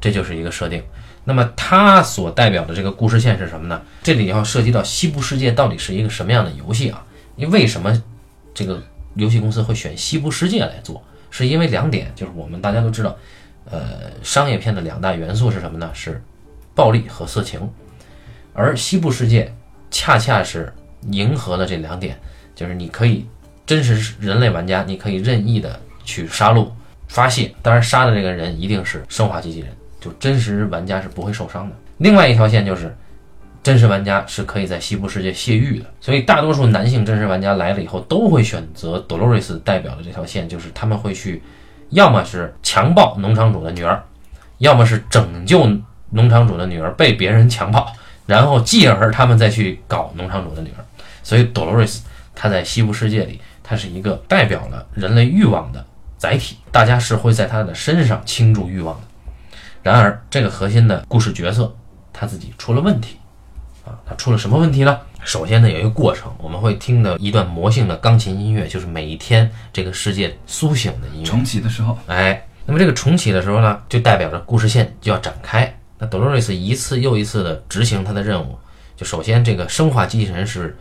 [0.00, 0.82] 这就是一个设定。
[1.24, 3.82] 那么她所代表的这个故事线是什么呢？
[4.02, 7.04] 这里要涉及到西部世界到底是一个什么样的游戏啊？
[7.36, 8.02] 因为为什么
[8.54, 8.80] 这个
[9.16, 11.02] 游戏公司会选西部世界来做？
[11.30, 13.14] 是因为两点，就是我们大家都知道，
[13.68, 15.90] 呃，商业片的两大元素是什么呢？
[15.92, 16.22] 是
[16.74, 17.68] 暴力和色情，
[18.52, 19.52] 而西部世界
[19.90, 20.72] 恰恰是。
[21.12, 22.14] 迎合了这两点，
[22.54, 23.24] 就是你可以
[23.64, 26.68] 真实人类玩家，你可以任意的去杀戮
[27.08, 31.74] 发泄，当然杀的这个人一定是生化机器人，就真实玩家是不会受伤的。
[31.96, 32.94] 另外一条线就是
[33.62, 41.42] 真实玩家是可以在西部世界泄欲的，所以大多数男性真实玩家来了以后都会选择 Dolores 代表的这条线，就是他们会去，
[41.88, 44.04] 要么是强暴农场主的女儿，
[44.58, 45.66] 要么是拯救
[46.10, 47.90] 农场主的女儿被别人 强暴，
[48.30, 50.84] 然后继而他们再去搞农场主的女儿。
[51.24, 51.98] 所以，Dolores，
[52.32, 55.84] 她在西部世界里，她是一个代表了人类欲望的
[56.16, 59.06] 载体，大家是会在她的身上倾注欲望的。
[59.82, 61.74] 然而，这个核心的故事角色
[62.12, 63.16] 他自己出了问题，
[63.84, 65.00] 啊，他，出了什么问题呢？
[65.24, 71.26] 首先呢，有一个过程，我们会听到一段魔性的钢琴音乐，就是每一天这个世界苏醒的音乐。
[71.26, 75.74] 重启的时候，哎，那么这个重启的时候呢，就代表着故事线就要展开。
[76.00, 78.58] 那 Dolores 一次又一次的执行他的任务，
[78.96, 80.74] 就首先这个生化机器人是，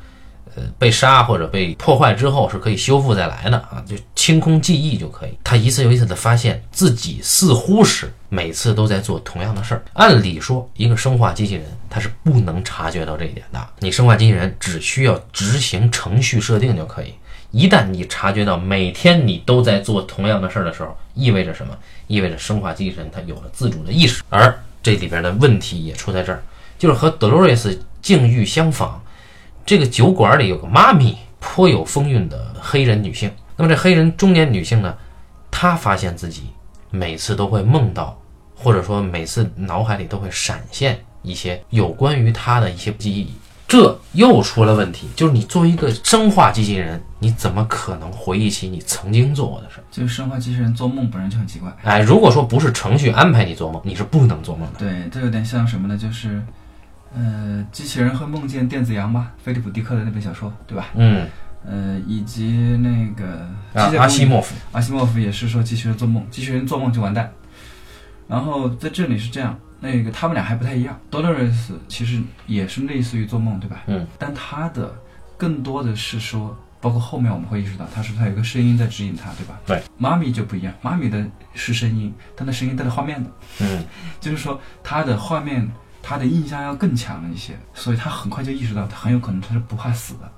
[0.56, 5.38] 呃，被杀或者被破坏之后是可以修复再来的啊，就清空记忆就可以。
[5.44, 9.84] 他一次又一次的发现自己似乎是每次都在做同样的事儿。
[9.94, 17.14] 按理说，一个生化机器人它是不能察觉到这一点的，你生化机器人只需要执行程序设定就可以。
[17.52, 21.76] 一旦你察觉到每天你都在做同样的事儿的时候，意味着什么？
[22.06, 26.42] 意味着生化机器人它有了自主的意识，而这里边的问题也出在这儿，
[26.78, 29.02] 就是和 Dolores 境遇相仿。
[29.66, 33.32] 这个酒馆里有个妈咪，颇有风韵的黑人女性。
[33.56, 34.98] 那么这黑人中年女性呢，
[35.52, 36.44] 她发现自己
[36.90, 38.20] 每次都会梦到，
[38.56, 43.34] 或者说每次脑海里都会闪现一些有关于她的一些记忆。
[43.70, 49.84] 这又出了问题，就是你作为一个生化机器人，你怎么可能回忆起你曾经做过的事儿？
[49.92, 51.72] 就是生化机器人做梦本身就很奇怪。
[51.84, 54.80] 哎，如果说不是程序安排你做梦，你是不能做梦的。
[54.80, 55.96] 对，这有点像什么呢？
[55.96, 56.42] 就是，
[57.16, 59.32] 呃，机器人会梦见电子羊吧？
[59.44, 60.88] 菲利普·迪克的那本小说，对吧？
[60.96, 61.28] 嗯，
[61.64, 67.32] 呃，以及那个阿西莫夫，阿西莫夫也是说机器人做梦，机器人做梦就完蛋。
[68.28, 71.00] 然后在这里是这样，那个他们俩还不太一样。
[71.10, 73.84] Dolores 其实也是类似于做梦，对吧？
[73.88, 74.06] 嗯。
[74.18, 74.94] 但他的
[75.38, 79.60] 更多的是说，包括后面我们会意识到，他是不是他有个声音在指引他，对吧？
[79.66, 79.82] 对。
[79.98, 83.86] 妈咪就不一样，妈咪的是声音，但那声音带着画面的，嗯，
[84.20, 85.70] 就是说他的画面，
[86.02, 90.32] 他的印象要更强一些，所以他很快就意识到，他很有可能他是不怕死的，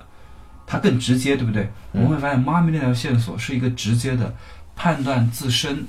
[0.66, 1.70] 他更直接，对不对？
[1.92, 4.34] 我们会发现妈咪那条线索是一个直接的
[4.76, 5.86] 判断自身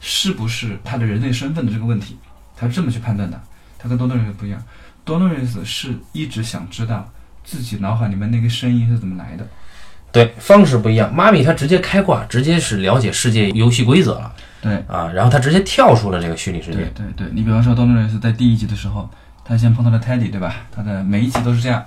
[0.00, 2.16] 是不是他的人类身份的这个问题，
[2.60, 3.40] 他是这么去判断的。
[3.78, 4.62] 他跟多诺瑞斯不一样，
[5.06, 7.08] 多诺瑞斯是一直想知道
[7.42, 9.46] 自己脑海里面那个声音是怎么来的。
[10.12, 11.14] 对，方式不一样。
[11.14, 16.84] 妈咪她直接开挂，直接是了解世界游戏规则了对，啊，然后她直接跳出了这个虚拟世界。
[16.94, 19.08] 对对，你比方说多诺瑞斯在第一集的时候，
[19.44, 20.56] 他先碰到了 Teddy，对吧？
[20.70, 21.82] 他的每一集都是这样。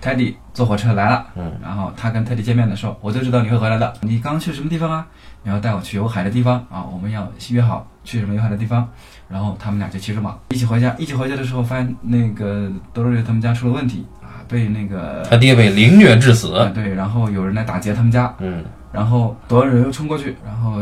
[0.00, 3.92] Teddy 坐火车来了，嗯，然后他跟 Teddy 见面的时候，我就知道你会回来的。
[4.02, 5.06] 你刚去什么地方啊？
[5.42, 6.82] 你要带我去有海的地方啊！
[6.84, 8.88] 我们要约好去什么有海的地方。
[9.26, 10.94] 然后他们俩就骑着马一起回家。
[10.98, 16.54] 一起回家的时候，发现那个多瑞他们家出了问题啊，被那个他爹被凌虐致死。
[16.54, 18.62] 啊对，然后有人来打劫他们家，嗯，
[18.92, 20.78] 然后多瑞又冲过去，然后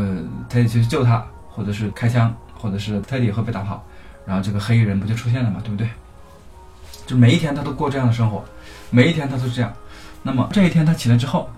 [0.51, 3.83] Teddy 去救他，或者是开枪，或者是 Teddy 会被打跑，
[4.27, 5.89] 然后这个黑衣人不就出现了嘛，对不对？
[7.07, 8.45] 就每一天他都过这样的生活，
[8.91, 9.73] 每一天他都是这样。
[10.23, 11.49] 那么这一天他起来之后，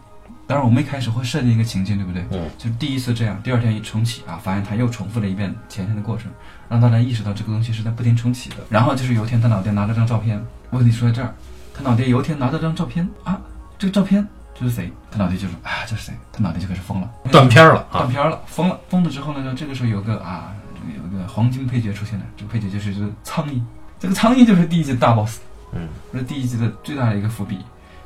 [0.47, 2.25] 当然我们一开始会设定一个情境，对不对？
[2.31, 6.31] 嗯，就是第一次这样，第二天一重启啊，发现他又重复了一遍前天的过程，
[6.69, 8.57] 让大家意识到这个东西是在不停重启的。
[8.69, 11.35] 然后就是有一天他脑袋拿了张照片，问题出在这儿，
[11.75, 13.41] 他脑袋有一天拿到张照片啊，
[13.79, 14.93] 这个照片这是谁？
[15.11, 16.15] 他脑袋就说啊，这是谁？
[16.33, 17.99] 他脑袋就开始疯了，断片儿了啊。
[17.99, 23.61] 断片儿了，疯了，疯了之后呢，这个时候有个啊，这个有个黄金配角出现了，这个配角就是这个苍蝇，
[23.99, 25.39] 这个苍蝇就是第一集的大 boss，
[25.73, 27.59] 嗯，这是第一集的最大的一个伏笔，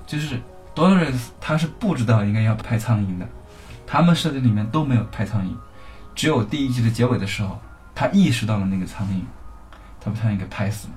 [0.06, 0.40] 就是
[0.86, 3.26] 多人他是不知道应该要拍苍蝇的，
[3.86, 5.50] 他们设定里面都没有拍苍蝇，
[6.14, 7.58] 只有第一集的结尾的时候，
[7.94, 9.20] 他意识到了那个苍蝇，
[10.00, 10.94] 他把苍蝇给拍死了。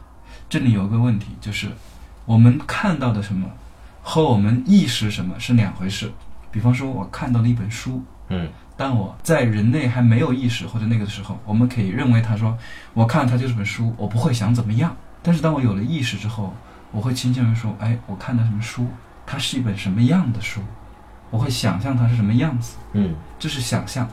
[0.49, 1.69] 这里有个问题，就是
[2.25, 3.47] 我们看到的什么
[4.01, 6.11] 和我们意识什么是两回事。
[6.51, 12.57] 比方说，我看到了一本书，嗯，当我在人类还没有意识或者那个的时候，我们可以认为他说，
[12.93, 14.93] 我看它就是本书，我不会想怎么样。
[15.23, 16.53] 但是当我有了意识之后，
[16.91, 18.85] 我会倾向于说，哎，我看的什么书，
[19.31, 20.59] 它是一本什么样的书，
[21.29, 24.05] 我会想象它是什么样子，嗯，这是想象。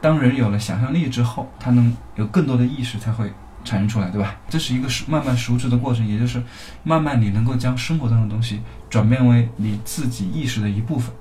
[0.00, 3.32] 当人有了想象力之后，他能有更多的意识才会
[3.64, 4.34] 产生出来，对吧？
[4.48, 6.42] 这是一个熟慢慢熟知的过程，也就是
[6.82, 11.14] 慢慢你能够将生活当中的东西转变为你自己意识的一部分。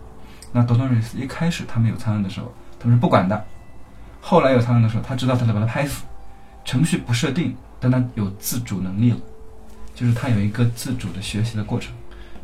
[0.52, 3.38] 那 d o n o r i s 一开始他们有苍蝇的时候，他们是不管的；
[4.22, 6.04] 后来有苍蝇的时候，他知道他得把它拍死。
[6.64, 9.18] 程序不设定，但他有自主能力了，
[9.94, 11.94] 就是他有一个自主的学习的过程。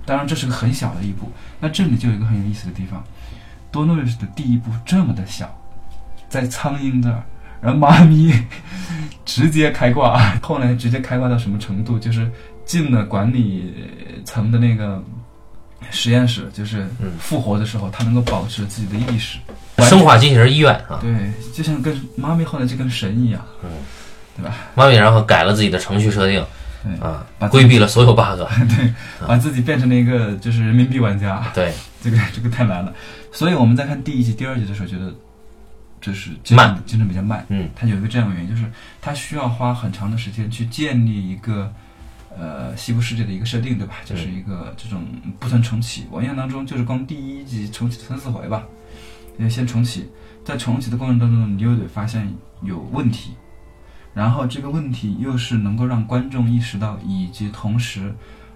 [0.06, 1.32] 当然，这是个很小的一步。
[1.60, 3.04] 那这里就有一个很有意思的地方
[3.74, 5.50] o r i s 的第一步这么的小，
[6.30, 7.24] 在苍蝇这儿，
[7.62, 8.34] 然后妈咪
[9.26, 11.98] 直接开挂，后来直接开挂到什么程度？
[11.98, 12.30] 就是
[12.66, 13.74] 进了管理
[14.26, 15.02] 层的那个
[15.90, 19.38] 实验室，就是嗯复活的时候，他能够保持自己的意识。
[19.80, 23.70] 生化机器人医院啊，对，就像跟妈咪后来就跟神一样，嗯，
[24.38, 24.54] 对吧？
[24.76, 26.48] 妈咪然后改了自己的程序设定对，
[27.00, 28.40] 啊把，规避了所有 bug。
[28.76, 28.94] 对，
[29.28, 32.94] 把自己变成了一个就是人民币玩家，对， 这个这个太难了。
[33.32, 35.14] 所以我们在看第一集、第二集的时候，觉得
[36.02, 37.46] 就是慢，进程比较慢。
[37.50, 38.66] 嗯它有一个这样的原因，就是
[39.02, 41.72] 它需要花很长的时间去建立一个
[42.38, 43.96] 呃西部世界的一个设定，对吧？
[44.04, 45.04] 就是一个这种
[45.40, 46.06] 不断重启。
[46.10, 48.64] 我印象当中，就是光第一集重启三四回吧，
[49.38, 50.10] 因为先重启，
[50.44, 52.28] 在重启的过程当中，你又得发现
[52.64, 53.32] 有问题，
[54.14, 58.14] 然后这个问题又是能够让观众意识到，以及同时，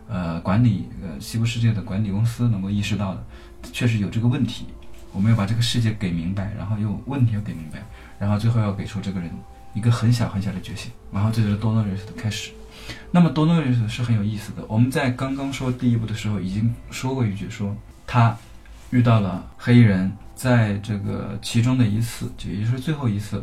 [0.08, 3.24] 呃，管理呃西部世界的管理公司能够意识到的，
[3.72, 4.66] 确实有这个问题。
[5.14, 7.82] 我们要把这个世界给明白，然后又问题要给明白，
[8.20, 9.32] 然后最后要给出这个人
[9.74, 12.52] 一个很小很小的觉醒，然后这就是多诺瑞斯的开始。
[13.12, 14.66] 那么多诺瑞斯是很有意思的。
[14.68, 17.74] 我们在刚刚说第一部的时候已经说过一句，说
[18.06, 18.36] 他
[18.90, 23.42] 遇到了黑衣人，在这个其中的一次，也就是最后一次，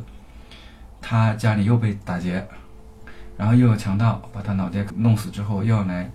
[1.02, 2.42] 他家里又被打劫，
[3.36, 6.08] 然后又有强盗把他脑袋弄死之后，又要来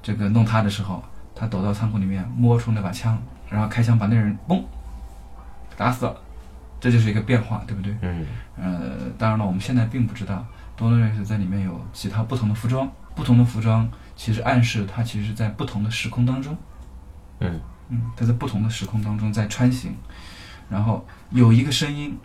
[0.00, 1.02] 这个弄他的时候，
[1.34, 3.20] 他躲到仓库里面摸出那把枪，
[3.50, 4.62] 然后开枪把那人嘣
[5.76, 6.16] 打死了，
[6.80, 7.94] 这就是一个变化，对不对？
[8.00, 8.24] 嗯。
[8.56, 10.44] 呃，当然了，我们现在并不知道
[10.76, 16.56] 多诺瑞斯在里面有其他不同的服装，不同的服装其实暗示他其实是在不同的时空当中，
[17.40, 17.60] 嗯。
[17.90, 19.94] 嗯，他在不同的时空当中在穿行，
[20.68, 22.18] 然后有一个声音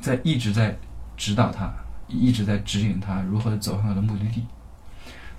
[0.00, 0.76] 在一直在
[1.16, 1.72] 指导他，
[2.08, 4.44] 一直在指引他如何地走向他的目的地。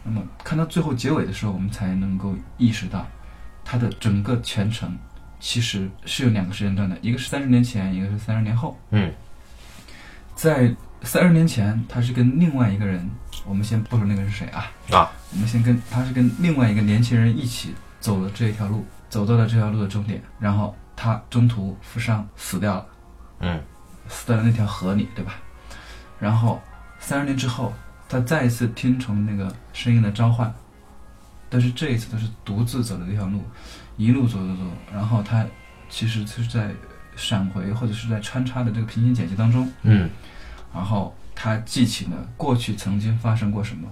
[0.03, 3.05] 那么看到最后结尾的时候，我们才能够意识到
[3.63, 4.95] 他的整个全程
[5.39, 8.77] 其实是有两个时间段的，一个是三十年前，一个是三十年后。
[8.91, 9.11] 嗯
[10.35, 13.09] 在三十年前，他是跟另外一个人，
[13.45, 22.85] 我们先不说那个人是谁啊，啊我们先跟他是跟另外一个年轻人一起走了这一条路，走到了这条路的终点，然后他中途负伤死掉了，
[23.39, 23.63] 嗯
[24.09, 25.35] 死在了那条河里，对吧？
[26.19, 26.62] 然后
[26.99, 27.73] 三十年之后，
[28.08, 30.54] 他再一次听从那个声音的召唤，
[31.49, 33.43] 但是这一次他是独自走的这条路，
[33.97, 35.45] 一路走走走，然后他
[35.89, 36.71] 其实是在
[37.15, 40.10] 闪回或者是在穿插的这个平行剪辑当中，嗯
[40.73, 43.88] 然后他记起了过去曾经发生过什么，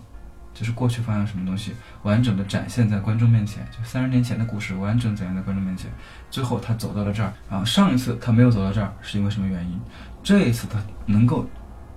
[0.53, 5.89] 就是过去发生什么东西，完整的展现在观众面前，就三十年前的故事完整展现在观众面前。
[6.29, 9.79] 最后他走到了这儿，然后上一次他没有走到这儿是因为什么原因？
[10.21, 11.47] 这一次他能够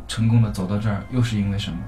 [0.08, 1.78] 成功的走到这儿又是因为什么？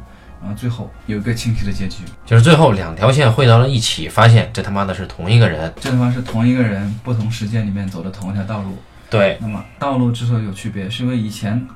[0.40, 5.72] 然后最后有一个清晰的结局，就是最后两条线汇到了一起，发现这他妈的是同一个人。
[5.81, 8.78] 这他妈是同一个人，不同时间里面走的同一条道路。
[9.11, 11.66] 对，那么道路之所以有区别，是因为以前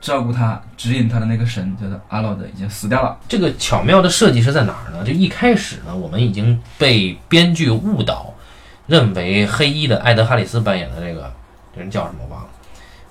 [0.00, 3.16] 照顾他、指引他的那个神叫做阿洛德已经死掉了。
[3.28, 5.04] 这个巧妙的设计是在哪儿呢？
[5.04, 8.34] 就一开始呢，我们已经被编剧误导，
[8.88, 11.32] 认为黑衣的艾德·哈里斯扮演的这个
[11.72, 12.48] 这人叫什么忘了，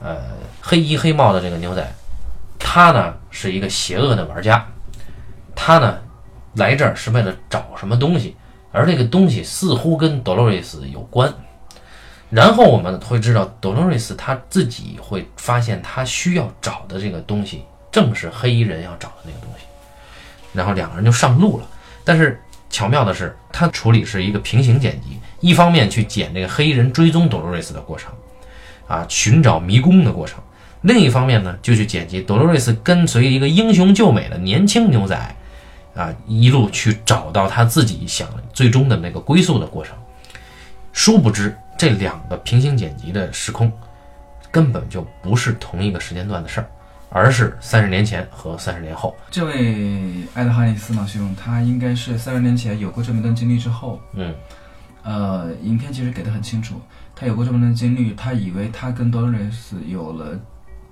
[0.02, 0.18] 呃，
[0.60, 1.96] 黑衣黑帽的这个牛仔，
[2.64, 4.66] 他呢是一个邪恶的玩家，
[5.56, 6.00] 他呢
[6.56, 8.36] 来这儿是为了找什么东西，
[8.72, 11.34] 而这个东西似乎跟 Dolores 有关。
[12.30, 19.66] 然后我们会知道，Dolores 他自己会发现他需要找的这个东西，正是黑衣人要找的那个东西。
[20.54, 21.68] 然后两个人就上路了。
[22.06, 28.14] 但是巧妙的是，他处理是一个平行剪辑，一方面去剪这个黑衣人追踪 Dolores 的过程，
[28.88, 30.40] 啊，寻找迷宫的过程；
[30.82, 35.16] 另一方面呢，就去剪辑 Dolores 跟随一个英雄救美的年轻牛仔，
[35.96, 39.96] 啊，一路去找到他自己想最终的那个归宿的过程。
[40.92, 43.72] 殊不知，这两个平行剪辑的时空
[44.50, 46.68] 根本就不是同一个时间段的事儿，
[47.10, 49.16] 而是三十年前和三十年后。
[49.30, 54.34] 这位爱德华里斯老兄，他应该是三十年前有过这么一段经历之后，嗯
[55.04, 56.82] 呃，影片其实给的很清楚，
[57.16, 60.38] 他有过这么段经历，他以为他跟多瑞斯有了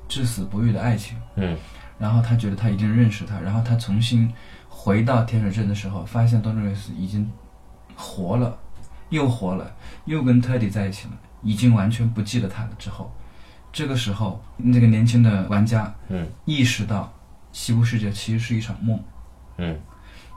[0.09, 1.57] 至死不渝的爱情，嗯。
[1.97, 4.33] 然后他觉得他一定认识他，然后他重新
[4.67, 7.29] 回到天水镇的时候，发现多瑞斯已经
[7.95, 8.57] 活了，
[9.09, 9.69] 又活了，
[10.05, 12.69] 又跟特迪在一起了，已经完全不记得他了。
[12.77, 13.13] 之后，
[13.71, 16.25] 这个时候，那个年轻的玩家嗯。
[16.45, 17.13] 意识到
[17.51, 18.97] 西部世界其实是一场梦，
[19.57, 19.77] 嗯。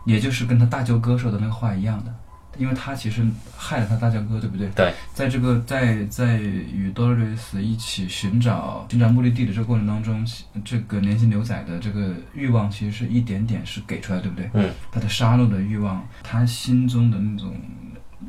[0.04, 2.12] 也就是跟他大舅哥说的那个话一样的，
[2.58, 3.24] 因为他其实
[3.56, 4.68] 害了他大舅哥，对不对？
[4.74, 10.26] 对，在这个在在与 Doris 一起寻找寻找目的地的这个过程当中，
[10.64, 14.50] 这个年轻牛仔的这个欲望其实是一点点是给出来，对不对？
[14.54, 17.54] 嗯，他的杀戮的欲望，他心中的那种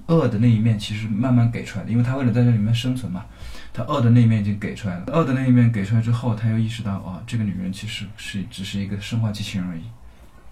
[0.08, 3.26] 恶的那一面，其实慢慢给出来的，因为他为了在这里面生存嘛，
[3.74, 5.06] 他恶的那一面已经给出来了。
[5.08, 9.84] 恶的那一面给出来之后，他又意识到，哦，这个女人其实是只是一个生化机器人而已，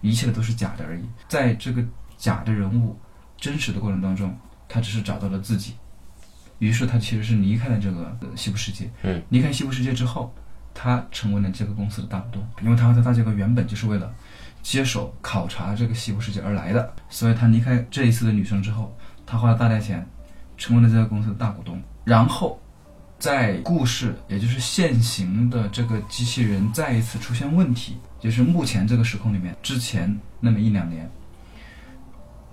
[0.01, 1.03] 一切的都是假的而已。
[1.27, 1.83] 在这个
[2.17, 2.99] 假的人物
[3.41, 4.33] 真实的过程当中，
[4.69, 5.73] 他只是找到了自己，
[6.59, 8.89] 于是他其实是离开了这个呃西部世界。
[9.01, 10.33] 嗯，离开西部世界之后，
[10.73, 14.13] 他成为了这个公司的大股东，因为他和他大舅哥原本就是为了
[14.61, 20.07] 接手考察这个西部世界而来的，所以他离开这一次的旅程之后，他花了大价钱，
[20.55, 22.57] 成为了这个公司的大股东，然后。
[23.19, 31.07] 在故事，也就是现行的这个机器人再一次出现问题，就是目前这个时空里面，之前那么一两年，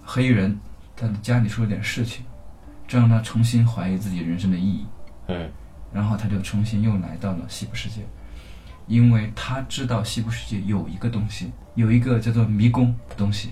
[0.04, 0.60] 黑衣人
[1.00, 2.24] 他的家里出了点事情，
[2.86, 4.86] 这让他重新怀疑自己人生的意义。
[5.28, 5.50] 嗯
[5.90, 8.02] 然后他就重新又来到了西部世界，
[8.86, 13.50] 因为他知道西部世界有一个东西，有一个叫做迷宫的东西，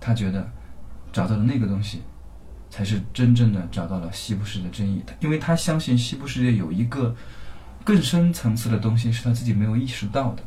[0.00, 0.50] 他觉得
[1.12, 2.02] 找到了那个东西，
[2.68, 5.04] 才是真正的找到了西部世界的真意。
[5.20, 7.14] 因为他相信西部世界有一个
[7.84, 10.42] 更深层次的东西是他自己没有意识到的，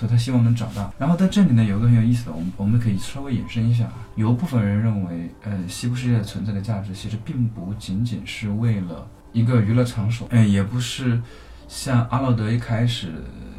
[0.00, 0.90] 所以他希望能找到。
[0.98, 4.08] 然后在这里呢，有一个很有意思的，我们我们可以稍微引申一下啊。
[4.16, 11.20] 有部分人认为，呃，西部世界存在的价值其实并不仅仅是为了一个娱乐场所，嗯，也不是
[11.68, 13.12] 像阿诺德一开始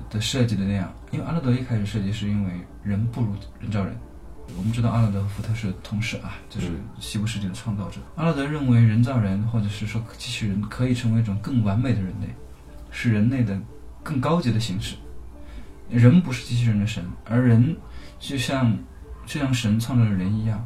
[0.10, 2.52] 的设计的那样，因为阿诺德一开始设计是因为
[2.84, 3.96] 人不如人造人。
[4.58, 6.70] 我们知道阿诺德和福特是同事啊，就是
[7.00, 8.02] 西部世界的创造者。
[8.16, 12.28] 阿诺德认为人造人或者是说机器人可以成为一种更完美的人类，
[12.90, 13.56] 是人类的
[14.02, 14.96] 更高级的形式。
[15.92, 17.76] 人不是机器人的神，而人
[18.20, 18.76] 就像
[19.26, 20.66] 就像神创造了人一样，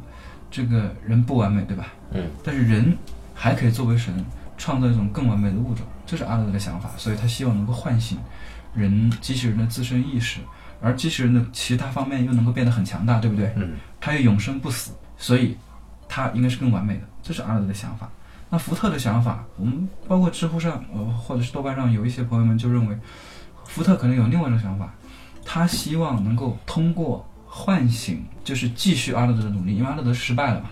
[0.51, 1.87] 这个人不完美，对吧？
[2.11, 2.95] 嗯但是人
[3.33, 4.13] 还可以作为神
[4.57, 8.17] 创造一种更完美的物种，这是阿诺德的想法，所以他希望能够唤醒
[8.73, 10.39] 人机器人的自身意识，
[10.81, 13.51] 而机器人的其他方面又能够变得很强大，对不对？
[13.57, 15.57] 嗯他又永生不死，所以
[16.07, 18.09] 他应该是更完美的，这是阿诺德的想法。
[18.49, 22.95] 那福特的想法，我们包括知乎上，呃，或者是豆瓣上有一些朋友们就认为，
[23.65, 24.93] 福特可能有另外一种想法，
[25.45, 30.69] 他希望能够通过唤醒，就是继续阿诺德的努力，因为阿诺德失败了嘛，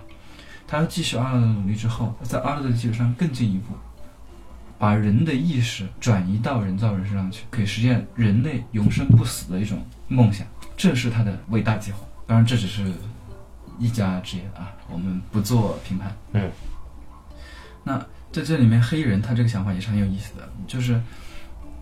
[0.68, 3.74] 他要继续阿诺德的努力之后，在阿诺德的基础上更进一步，
[4.78, 10.46] 把人的意识转移到人造人身上去，可以实现人类永生不死的一种梦想，
[10.76, 12.00] 这是他的伟大计划。
[12.26, 12.92] 当然，这只是
[13.80, 16.14] 一家之言啊，我们不做评判。
[16.34, 16.52] 嗯，
[17.84, 17.98] 那
[18.32, 21.00] 在这里面，黑人他这个想法也是很有意思的，就是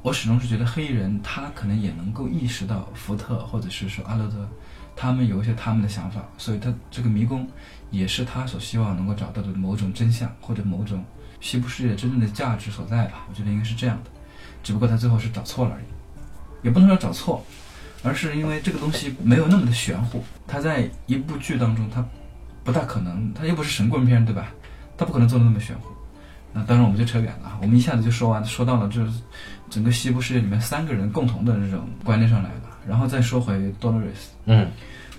[0.01, 4.47] 我始终是觉得黑衣人他可能也能够意识到福特或者是说阿勒德
[4.95, 7.47] 他们有一些他们的想法，所以他这个迷宫
[7.91, 11.03] 也是他所希望能够找到的某种真相或者某种
[11.39, 13.25] 西部世界真正的价值所在吧。
[13.29, 14.09] 我觉得应该是这样的，
[14.63, 15.85] 只不过他最后是找错了而已，
[16.63, 17.43] 也不能说找错，
[18.03, 22.03] 而是因为这个东西没有那么的玄乎，他在一部剧当中他
[22.63, 24.51] 不大可能，他又不是神棍片对吧？
[24.97, 25.89] 他不可能做的那么玄乎。
[26.53, 29.11] 那当然我们就扯远了，我们一下子就说完，说到了就是
[29.71, 34.29] 整个西部世界里面三个人共同的这种观念上来了，然后再说回 Dolores，。
[34.45, 34.69] 嗯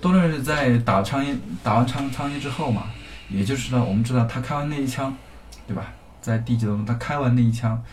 [0.01, 2.83] ，Dolores 在打苍蝇打完苍苍蝇之后嘛，
[3.29, 5.13] 也就是知道我们知道他开完那一枪，
[5.67, 5.91] 对吧？
[6.21, 7.83] 在第几当中他开完那一枪，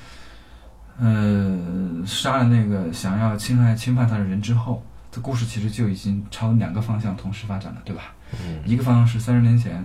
[0.98, 1.58] 呃，
[2.06, 8.12] 杀了那个想要侵害侵犯他的人之后，这故事其实就已经朝两个方向同时发展了，对吧？
[8.44, 9.84] 嗯一个方向是三十年前，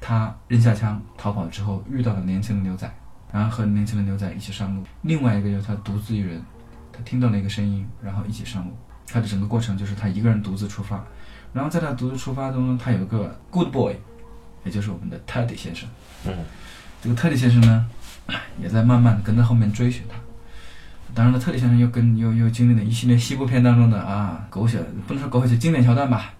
[0.00, 2.90] 他扔下枪逃跑之后遇到的年轻的牛仔，
[3.32, 6.42] 然后和年轻的牛仔一起上路；另外一个就是他独自一人，
[6.92, 8.76] 他听到了一个声音，然后一起上路。
[9.06, 11.04] 他的整个过程就是他一个人独自出发，
[11.52, 13.94] 然后在他独自出发中，他有个 good boy，
[14.64, 15.88] 也就是我们的 Teddy 先生。
[16.26, 16.32] 嗯
[17.00, 17.86] 这个特里先生呢，
[18.60, 20.16] 也在慢慢的跟在后面追寻他。
[21.14, 26.34] 当然了，特里先生又跟又又经历了一系列西部片当中的啊狗血，不能说狗血，经典桥段吧。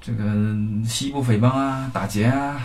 [0.00, 0.24] 这个
[0.86, 2.56] 西部匪帮啊，打劫啊，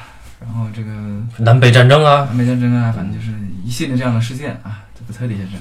[0.42, 0.92] 然后这个
[1.38, 3.32] 南北战争啊，南北战争啊，反正就是
[3.64, 4.84] 一系列这样的事件啊。
[4.94, 5.60] 这个特里先生，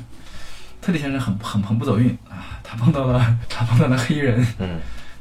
[0.81, 4.78] 特里先生很很很不走运啊，他碰到了他碰到了黑衣人，嗯，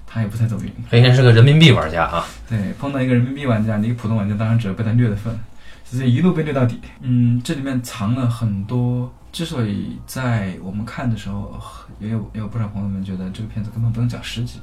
[0.07, 0.71] 他也不太走运。
[0.89, 5.37] 黑人是个人民币玩家啊，对，碰到一个人民币玩家，你一个普通玩家当然只有被他虐的份，
[5.85, 6.79] 所以一路被虐到底。
[7.01, 9.13] 嗯，这里面藏了很多。
[9.31, 11.53] 之所以在我们看的时候，
[11.99, 14.59] 也有也有不少朋友们觉得这个片子根本不用讲十集，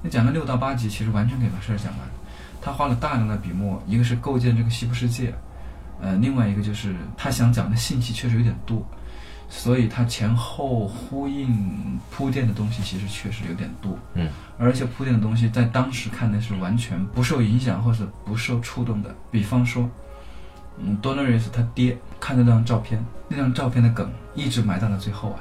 [0.00, 2.00] 你讲个六到八集，其实完全可以把事儿讲完。
[2.66, 5.32] 他花了大量的笔墨，一个是构建这个西部世界，
[6.00, 8.84] 呃，另外一个就是他想讲的信息确实有点多，
[9.48, 13.96] 所以他前后呼应铺垫的东西其实确实有点多。
[14.14, 19.14] 嗯，而且铺垫的东西在当时看的是完全不受影响或者不受触动的。
[19.30, 19.88] 比方说，
[20.78, 25.38] 嗯，多诺瑞斯他爹看那张照片，那张照片的梗一直埋到了最后啊，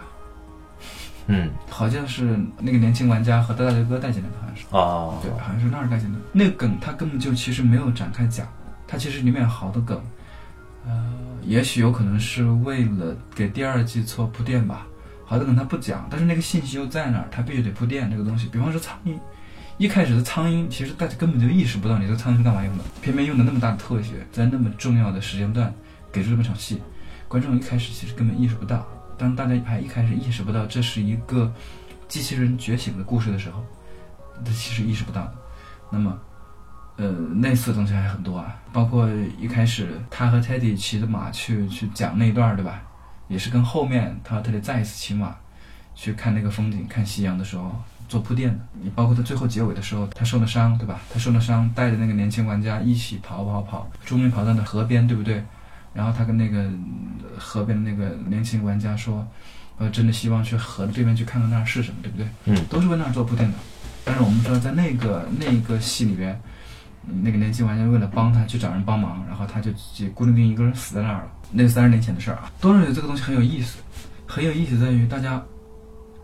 [1.28, 4.63] 嗯好像是那个年轻玩家和大大刘哥带进来的，好像是。
[4.69, 6.21] 哦，对，好像是那儿带进来的。
[6.32, 8.47] 那个梗他根本就其实没有展开讲，
[8.88, 9.99] 他其实里面有好多梗，
[10.86, 11.13] 呃，
[11.43, 14.86] 也许有可能是为了给第二季做铺垫吧。
[15.26, 18.47] 好多梗他不讲，但是那个信息又在那儿，他必须得铺垫这个东西。
[18.49, 19.17] 比方说苍蝇，
[19.80, 25.73] 一开始的苍蝇其实大家根本就意识不到你这个苍蝇是干嘛用的，偏偏用的那么大的特写，在那么重要的时间段
[26.11, 26.80] 给出这么场戏，
[27.28, 28.88] 观众一开始其实根本意识不到。
[29.18, 31.51] 当大家还一开始意识不到这是一个
[32.07, 33.63] 机器人觉醒的故事的时候，
[34.43, 35.36] 他其实意识不到的。
[35.89, 36.18] 那么，
[36.97, 37.11] 呃，
[37.41, 39.09] 类似的东西还很多啊，包括
[39.39, 42.82] 一开始他和 Teddy 骑着马去去讲那一段，对吧？
[43.28, 45.36] 也是跟后面他和 Teddy 再一次骑马，
[45.93, 47.76] 去看那个风景，看夕阳的时候
[48.07, 48.59] 做铺垫的。
[48.74, 50.99] 你包括他最后结尾的时候，他受了伤，对吧？
[51.11, 55.43] 他受了伤，带着那个年轻玩家一起跑跑跑，终于跑到那河边，对不对？
[55.96, 59.26] 然后他跟那个呃河边的那个年轻玩家说
[59.80, 63.58] ：“呃，真的希望去河的对面去看看那儿是什么，对不对？”嗯，都是为那儿做铺垫的。
[64.04, 66.39] 但是我们知道，在那个那个戏里边，
[67.08, 71.32] 嗯那个年轻玩家为了帮他去找人帮忙，然后他就自己孤零零一个人死在那儿了。
[71.50, 72.52] 那是三十年前的事儿啊。
[72.60, 73.78] 多瑞这个东西很有意思，
[74.28, 75.41] 很有意思在于大家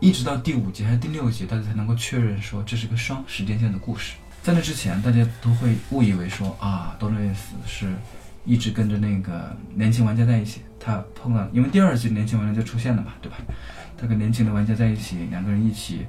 [0.00, 4.14] 一直到第五集还是第六集，大家才能够确认说这是个双时间线的故事。
[4.42, 7.92] 在那之前，大家都会误以为说啊，多瑞斯是
[8.44, 13.36] 一直跟着那个年轻玩家在一起，他碰到，因为第二季年轻玩家就出现了嘛，对吧？
[13.96, 16.06] 他跟年轻的玩家在一起，两个人一起，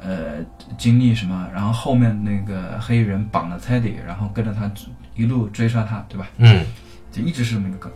[0.00, 0.36] 呃，
[0.78, 1.48] 经历什么？
[1.52, 4.70] 然后后面那个黑衣人绑了 Teddy，然后跟着他
[5.16, 6.28] 一路追杀他，对吧？
[6.38, 6.64] 嗯，
[7.10, 7.90] 就一直是这么一个梗。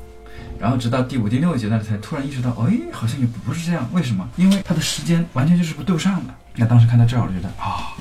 [0.59, 3.89] 然后直到第五、第六集，大家才突然意识到，哎，好像也不是这样。
[3.93, 4.29] 为什么？
[4.37, 6.35] 因为他的时间完全就是不对上的。
[6.57, 7.95] 那当时看到这儿，我就觉得啊，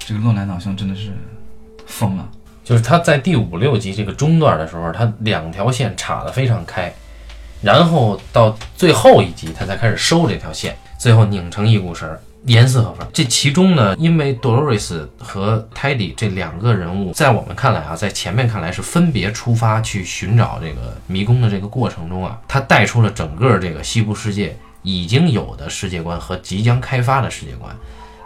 [0.00, 1.12] 这个洛兰老兄真的是
[1.86, 2.28] 疯了。
[2.70, 6.94] 就是他在第五六集这个中段的时候，他两条线岔得非常开，
[7.60, 12.08] 然后到最后一集他才开始收这条线，最后拧成一股绳，
[12.44, 13.04] 严丝合缝。
[13.12, 27.74] 这其中呢，因为 Dolores 和 Teddy 这两个人物，在我们看来啊，在前面看来是分别出发去寻找这个迷宫的这个过程中啊，他带出了整个这个西部世界已经有的世界观和即将开发的世界观。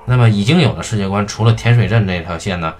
[0.04, 2.74] 那么已经有的世界观，除了甜水镇这条线呢，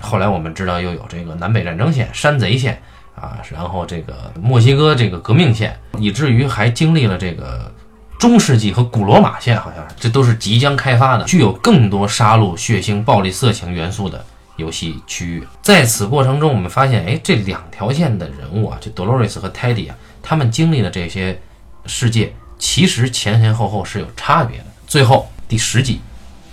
[0.00, 2.80] 后来我们知道又有这个南北战争线、山贼线
[3.14, 7.72] 啊，然后这个墨西哥这个革命线，以至于还经历了这个
[8.18, 14.24] 中世纪和古罗马线，好像这都是即将开发的，具有更多杀戮、血腥、暴力、色情元素的
[14.56, 15.46] 游戏区域。
[15.62, 21.40] 在此过程中，我们发现，哎，这两条线的人物啊，这 Dolores 和 Teddy 啊，他们经历的这些
[21.86, 24.64] 世界，其实前前后后是有差别的。
[24.86, 26.00] 最后第十集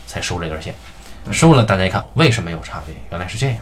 [0.07, 0.73] 才收这根线。
[1.31, 2.95] 收了，大家一看，为什么有差别？
[3.11, 3.57] 原来是这样。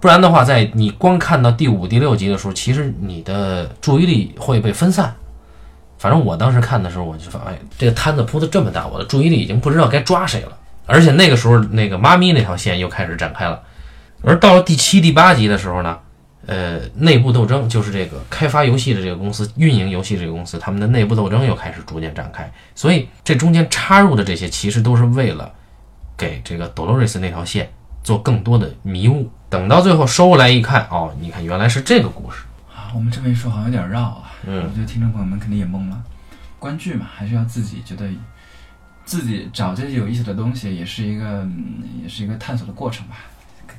[0.00, 5.14] 不然的话，在你光看到第五、第六集的时候，其实你的注意力会被分散。
[5.96, 10.58] 反正我当时看的时候，我就发现这个摊子铺的这么大，我的注意力已经不知道该抓谁了。
[10.84, 13.62] 而且那个时候，那个妈咪那条线又开始展开了。
[14.22, 15.98] 而到了第七、第八集的时候呢，
[16.44, 22.52] 呃，内部斗争就是这个开发游戏的这个公司、运营游戏这个公司，他们的内部斗争又开始逐渐展开。
[22.74, 25.50] 所以这中间插入的这些，其实都是为了
[26.16, 27.70] 给这个 Dolores 那条线
[28.02, 29.30] 做更多的迷雾。
[29.48, 32.44] 等到最后收过来一看，哦，你看原来是这个故事。
[32.74, 34.32] 啊，我们这么一说好像有点绕啊。
[34.46, 36.02] 嗯我觉得听众朋友们肯定也懵了。
[36.58, 38.08] 观剧嘛，还是要自己觉得
[39.04, 43.16] 自己找这些有意思的东西，也是一个、嗯也是一个探索的过程吧。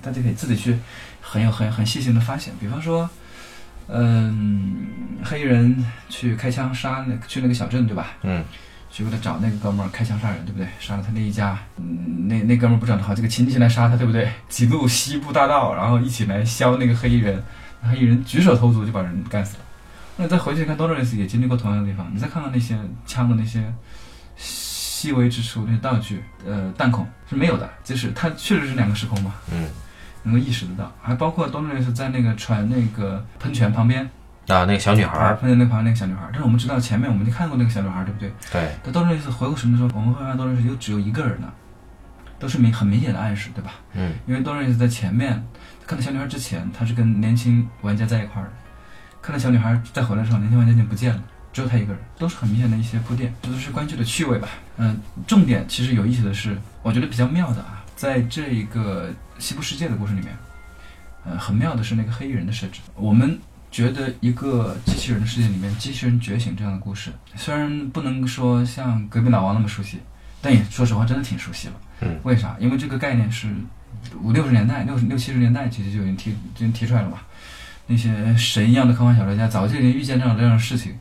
[0.02, 0.78] 大家可以自己去
[1.20, 2.54] 很有很很细心的发现。
[2.60, 3.10] 比方说，
[3.88, 4.88] 嗯，
[5.24, 8.14] 黑衣人去开枪杀那去那个小镇，对吧？
[8.22, 8.44] 嗯，
[8.96, 10.66] 去为了找那个哥们儿开枪杀人，对不对？
[10.80, 14.32] 杀了他那一家，嗯，那那哥们儿不找好这个亲戚来杀他，对不对？
[14.48, 17.44] 几路西部大道，然后一起来削那个黑衣人，
[17.84, 19.64] 黑衣人举手投足就把人干死了。
[20.16, 23.66] 那再回去看 Dolores 也经历过同样的地方，你再看看那些枪的那些
[24.38, 29.68] 细微之处，那些道具，呃，弹孔是没有的，就是它确实是两个时空嘛，嗯，
[30.24, 30.90] 能够意识得到。
[31.02, 34.10] 还包括 Dolores 在那个船那个喷泉旁边，
[34.48, 38.32] 啊，那个小女孩啊，儿，喷泉那旁边那个小女孩，但是我们知道前面我们就看过那个小女孩，对不对？
[38.52, 41.54] 对，但 Dolores 回过神的时候，我们会发现 Dolores 又只有一个人了，
[42.38, 43.72] 都是明很明显的暗示，对吧？
[43.94, 45.44] 嗯，因为 Dolores 在前面
[45.88, 48.52] 看到小女孩之前，他是跟年轻玩家在一块儿的。
[49.22, 54.48] 看到小女孩再回来的时候，年轻玩家已经不见了，只有他一个人，都是很明显的一些铺垫，这都是关剧的趣味吧。
[54.78, 60.38] 嗯、重点其实有意思的是，我觉得比较妙的啊，在这一个西部世界的故事里面，
[61.26, 62.82] 呃，很妙的是那个黑衣人的设置。
[62.94, 63.40] 我们
[63.76, 69.98] 觉得一个机器人的世界里面，机器人觉醒这样的故事，虽然不能说像隔壁老王那么熟悉，
[70.42, 71.74] 但也说实话真的挺熟悉了。
[72.00, 72.56] 嗯，为啥？
[72.58, 73.50] 因为这个概念是
[74.24, 77.18] 五六十年代、六十六七十年代其实就已经提就已经提出来了嘛。
[77.86, 80.98] 那些神一样的科幻小说家早就已经预见这样这样的事情，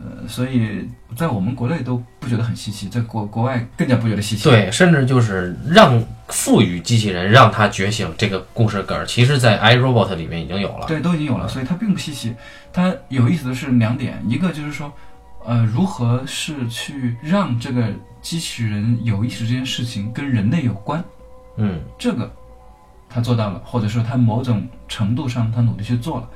[0.00, 4.48] 呃，所以在我们国内都不觉得很稀奇，在国国外更加不觉得稀奇。
[4.48, 10.86] 对，甚至就是让赋予机器人让它觉醒这个故事梗，其实在 iRobot 里面已经有了。
[10.86, 12.34] 对，都已经有了，所以它并不稀奇。
[12.72, 14.92] 它有意思的是两点，一个就是说，
[15.44, 17.88] 呃，如何是去让这个
[18.22, 21.02] 机器人有意识这件事情跟人类有关，
[21.56, 22.30] 嗯，这个
[23.08, 26.28] 他做到了，或者说他某种程度上他努力去做了，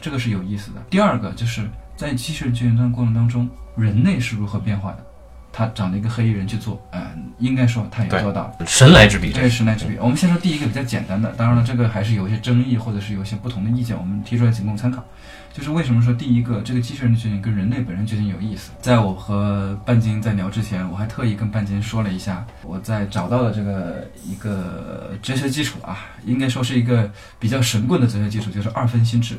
[0.00, 0.82] 这个是有意思的。
[0.90, 1.62] 第二个就是
[1.98, 5.04] 在机器人觉醒的过程当中，人类是如何变化的，
[5.52, 8.54] 他找了一个黑衣人去做，呃，应该说他也做到了。
[8.64, 9.96] 神来之笔，这是神来之笔。
[9.98, 15.04] 我们先说第一个比较简单的，当然了，这个还是有一些争议或者是有一些不同的意见，我们提出来仅供参考。
[15.52, 18.70] 就是为什么说第一个这个机器人的觉醒跟人类本身觉醒有意思？
[18.80, 29.36] 在我和半斤在聊之前，我还特意跟半斤说了一下，我在找到了这个一个哲学基础啊，应该说是一个比较神棍的哲学基础，就是二分心智。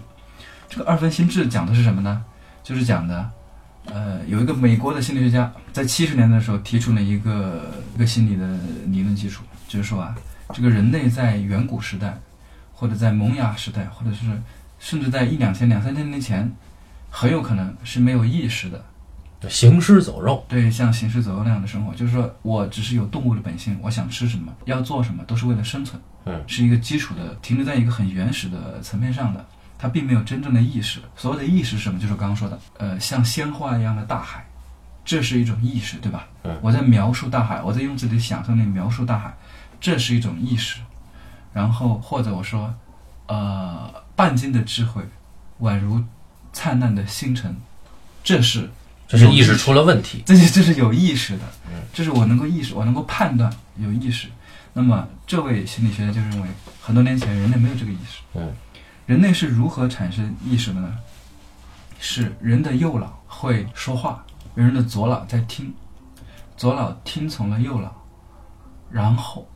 [0.68, 2.22] 这个二分心智讲的是什么呢？
[2.64, 3.30] 就是讲的。
[3.86, 8.46] 呃，有一个美国的心理学家在七十年代的时候提出了一个一个心理的
[8.86, 10.16] 理论基础，就是说啊，
[10.54, 12.16] 这个人类在远古时代，
[12.72, 14.26] 或者在萌芽时代，或者是
[14.78, 16.54] 甚至在一两千、两三千年前，
[17.10, 18.84] 很有可能是没有意识的，
[19.50, 29.44] 行尸走肉，对，像行尸走肉那样的生活，就是说我只是有动物的本性，我想吃什么，要做什么，都是为了生存，嗯，是一个基础的，停留在一个很原始的层面上的。
[29.80, 31.00] 它并没有真正的意识。
[31.16, 31.98] 所谓的意识是什么？
[31.98, 34.46] 就是刚刚说的，呃，像鲜花一样的大海，
[35.06, 36.28] 这是一种意识，对吧？
[36.44, 39.36] 嗯我在描述大海，我在用自己的想象力描述大海，
[39.80, 40.82] 这是一种意识。
[41.54, 42.74] 然后或者我说，
[43.28, 45.02] 呃，半斤的智慧，
[45.62, 46.04] 宛如
[46.54, 47.56] 灿烂的星辰，
[48.24, 48.70] 这是
[49.08, 50.22] 这是意识出了问题。
[50.26, 54.28] 这是这是有意识的嗯，这是我能够意识，我能够判断有意识。
[54.74, 56.48] 那么这位心理学家就认为，
[56.82, 58.20] 很多年前人类没有这个意识。
[58.36, 58.54] 嗯，
[59.10, 60.96] 人类是如何产生意识的呢？
[62.00, 65.74] 是人的右脑会说话，人的左脑在听，
[66.56, 67.92] 左脑听从了右脑，
[68.92, 69.50] 然后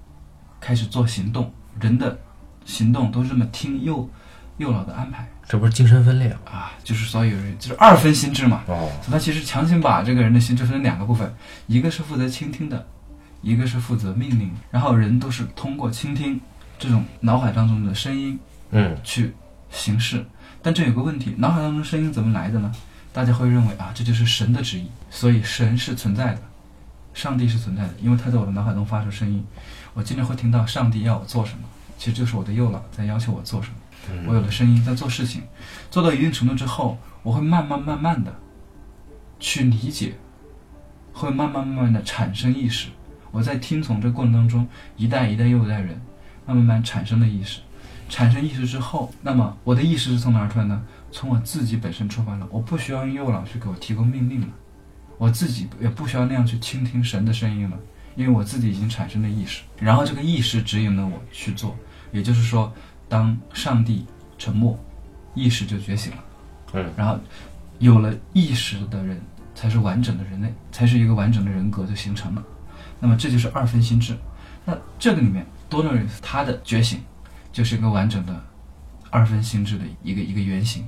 [0.59, 1.53] 开始做行动。
[1.79, 2.19] 人的
[2.65, 4.09] 行动都是这么听右
[4.57, 6.39] 右脑的安排这不是精神分裂吗？
[6.51, 8.63] 啊，就是所以有人就是二分心智嘛。
[8.65, 11.31] 哦，所以他其实强行把这个人的心智分成两个部分，
[11.67, 12.83] 一个是负责倾听的，
[13.43, 14.51] 一个是负责命令。
[14.71, 16.41] 然后人都是通过倾听
[16.79, 18.39] 这种脑海当中的声音
[18.71, 19.31] 嗯，去
[19.73, 20.25] 行事。
[20.61, 22.71] 但这有个问题，脑海当中声音怎么来的呢？
[23.11, 26.41] 大家会认为啊，这就是神的旨意，所以神是存在的，
[27.13, 29.45] 上帝是存在的，因为他在我的脑海中发出声音，
[29.93, 31.67] 我经常会听到上帝要我做什么，
[31.97, 33.75] 其实就是我的右脑在要求我做什么。
[34.25, 35.43] 我有了声音在做事情，
[35.91, 38.33] 做到一定程度之后，我会慢慢慢慢的
[39.39, 40.15] 去理解，
[41.13, 42.89] 会慢慢慢慢的产生意识。
[43.31, 44.67] 我在听从这个过程当中，
[44.97, 46.01] 一代一代又一代人，
[46.45, 47.61] 慢慢慢产生的意识。
[48.09, 50.83] 产生意识之后，那么我的意识是从哪儿出来呢？
[51.11, 52.47] 从我自己本身出发了。
[52.49, 54.47] 我不需要用右脑去给我提供命令了，
[55.17, 57.77] 我自己也不需要那样去倾听神的声音了，
[58.15, 59.61] 因为我自己已经产生了意识。
[59.79, 61.75] 然后这个意识指引了我去做，
[62.11, 62.71] 也就是说，
[63.07, 64.05] 当上帝
[64.37, 64.77] 沉默，
[65.35, 66.17] 意识就觉醒了。
[66.73, 67.19] 嗯，然后
[67.77, 69.21] 有了意识的人，
[69.53, 72.43] 才是完整的人类，才是一个完整的人格就形成了。
[72.99, 74.15] 那么这就是二分心智。
[74.65, 76.99] 那这个里面，多诺瑞斯他的觉醒
[77.53, 78.43] 就是一个完整的
[79.09, 80.83] 二分心智的一个一个原型。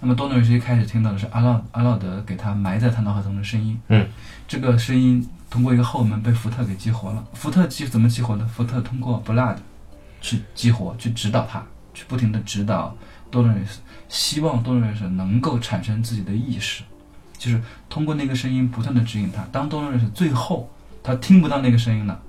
[0.00, 4.06] 那么多诺瑞斯一开始听到的是阿劳阿劳德给他埋在他脑海中的声音，嗯，
[4.46, 7.26] 这个声音通过一个后门被福特给激活了。
[7.32, 8.46] 福特激怎么激活的？
[8.46, 9.56] 福特通过 Blood
[10.20, 11.62] 去激活，去指导他，
[11.94, 12.94] 去不停的指导
[13.30, 13.80] 多诺瑞斯，
[14.10, 16.82] 希望多诺瑞斯能够产生自己的意识，
[17.38, 19.42] 就是通过那个声音不断的指引他。
[19.50, 20.70] 当多诺瑞斯最后
[21.02, 22.20] 他听不到那个声音了，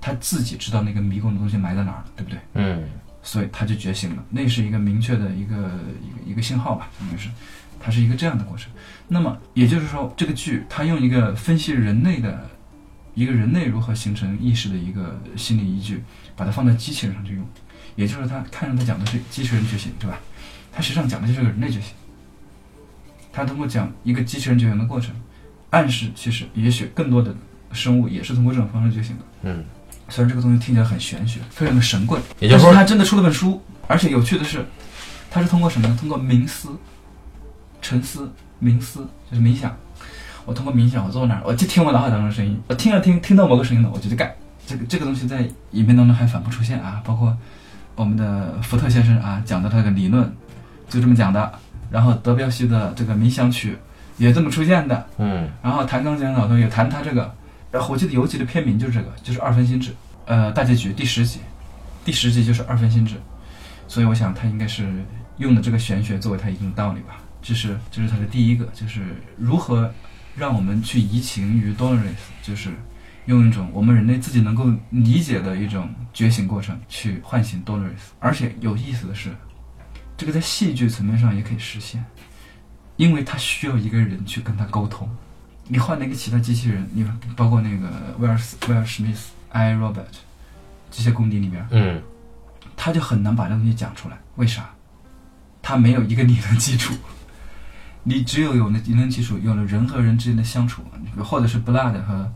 [0.00, 2.38] 他自己知道那个迷宫的东西埋在哪儿了，对不对？
[2.54, 2.82] 嗯，
[3.22, 5.56] 所以他就觉醒了，那是一个明确的一个
[6.02, 7.28] 一个一个信号吧，应该是，
[7.78, 8.72] 它是一个这样的过程。
[9.08, 12.48] 那么也就是说，这个剧它用一个分析人类的
[13.14, 16.02] 一个人类如何形成意识的一个心理依据，
[16.36, 17.44] 把它放在机器人上去用，
[17.96, 20.18] 也就是他看上他讲的是机器人觉醒，对吧？
[20.72, 21.92] 他实际上讲的就是个人类觉醒。
[23.32, 25.14] 他通过讲一个机器人觉醒的过程，
[25.70, 27.34] 暗示其实也许更多的
[27.72, 29.24] 生物也是通过这种方式觉醒的。
[29.42, 29.64] 嗯，
[30.10, 34.66] 虽然这个东西听起来很玄学，非常的神棍，也就是说他真的出了本书，而且有趣的是，
[35.30, 35.96] 他是通过什么呢？
[35.98, 36.68] 通过冥思、
[37.80, 38.30] 沉思、
[38.62, 39.74] 冥思，就是冥想。
[40.44, 44.34] 我通过冥想，我坐那儿，我就听我脑海当中的声音，我听了听，听到某个声音了，我就去干。
[44.66, 47.36] 这个这个东西在影片当中还反复出现啊，包括
[47.94, 50.32] 我们的福特先生啊讲的这个理论，
[50.88, 51.52] 就这么讲的。
[51.90, 53.76] 然后德彪西的这个冥想曲
[54.16, 55.06] 也这么出现的。
[55.18, 57.34] 嗯，然后弹钢琴的老头也弹他这个，
[57.70, 59.94] 然后我记得有集的片名就是这个，就是二分心智，
[60.26, 61.40] 呃，大结局第十集，
[62.04, 63.14] 第十集就是二分心智，
[63.86, 64.88] 所以我想他应该是
[65.38, 69.00] 用的这个玄学作为他一定的道理吧，这是这是他的第一个，就是
[69.36, 69.92] 如何
[70.34, 72.10] 让我们去移情于 Dolores，
[72.42, 72.70] 就是
[73.26, 79.30] 用一种我们人类自己能够理解的一种觉醒过程去唤醒 Dolores，而且有意思的是，
[80.16, 82.04] 这个在戏剧层面上也可以实现。
[82.96, 85.08] 因为他需要一个人去跟他沟通。
[85.72, 90.02] 你换了一个其他机器人，你包括那个威尔斯、威尔史密斯、I Robot
[90.90, 92.02] 这些公敌里边，嗯，
[92.76, 94.18] 他就很难把这东西讲出来。
[94.34, 94.68] 为啥？
[95.62, 96.92] 他没有一个理论基础。
[98.02, 100.82] 你只有有了理论基础，有了人和人之间的相处，
[101.22, 102.32] 或者是 Blood 和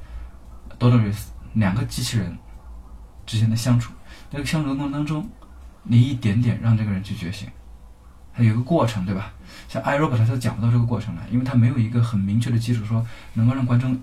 [0.78, 1.16] Dolores
[1.55, 2.39] 两个机器人
[3.26, 3.93] 之间的相处，
[4.30, 5.28] 那个相处的过程当中，
[5.82, 7.49] 你一点点让这个人去觉醒，
[8.37, 9.32] 它有一个过程，对吧？
[9.68, 13.99] 像 iRobot 它就讲不到这个过程来，因为它没有一个很明确的基础，说能够让观众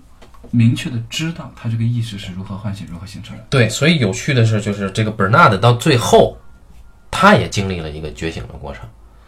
[0.50, 3.44] 明确的知道他这个意识是如何唤醒、如何形成的。
[3.48, 6.36] 对，所以有趣的是，就是这个 Bernard 到最后，
[7.10, 8.82] 他也经历了一个觉醒的过程。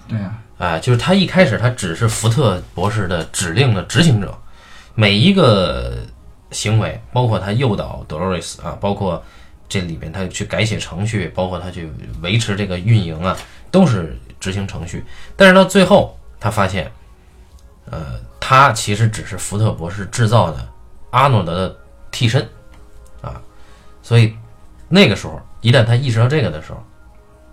[0.07, 4.37] 对啊，哎，就是他一开始他只是福特博士的指令的执行者，
[4.95, 5.99] 每一个
[6.51, 9.25] 行为，包括他诱导 Dolores 啊，包括
[9.69, 11.89] 这里面他去改写程序，包括他去
[12.21, 13.35] 维持这个运营啊，
[13.71, 15.03] 都是执行程序。
[15.37, 16.93] 但是到最后，他发现，
[17.87, 20.69] 呃，他其实只是福特博士制造的
[21.13, 21.77] 阿诺德的
[22.11, 22.47] 替身
[23.23, 23.41] 啊，
[24.03, 24.37] 所以
[24.87, 26.85] 那个时候，一旦他意识到这个的时候，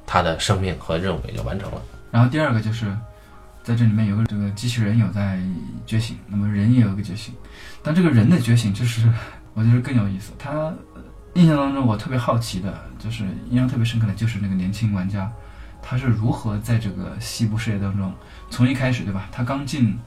[0.06, 1.82] 他的生命和任务也就完成了。
[2.12, 2.86] 然后第二个就是，
[3.64, 5.40] 在这里面有个这个机器人有在
[5.86, 7.34] 觉醒，那么人也有个觉醒，
[7.82, 9.10] 但这个人的觉醒就是
[9.54, 10.34] 我觉得更有意思。
[10.38, 10.74] 他
[11.36, 15.32] 印象当中我特别好奇的就是印象特别深刻的就是那个年轻玩家，
[15.82, 18.14] 他是如何在这个西部世界当中，
[18.50, 19.28] 从一开始对吧？
[19.32, 19.98] 他刚进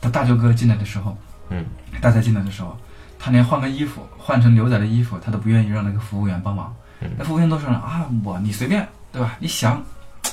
[0.00, 1.16] 他大舅哥进来的时候，
[1.50, 1.64] 嗯，
[2.00, 2.76] 大家进来的时候，
[3.18, 6.74] 他连换个衣服换成牛仔的衣服，他都不愿意让那个服务员帮忙。
[7.16, 9.36] 那服务员都说了啊，我你随便对吧？
[9.38, 9.82] 你想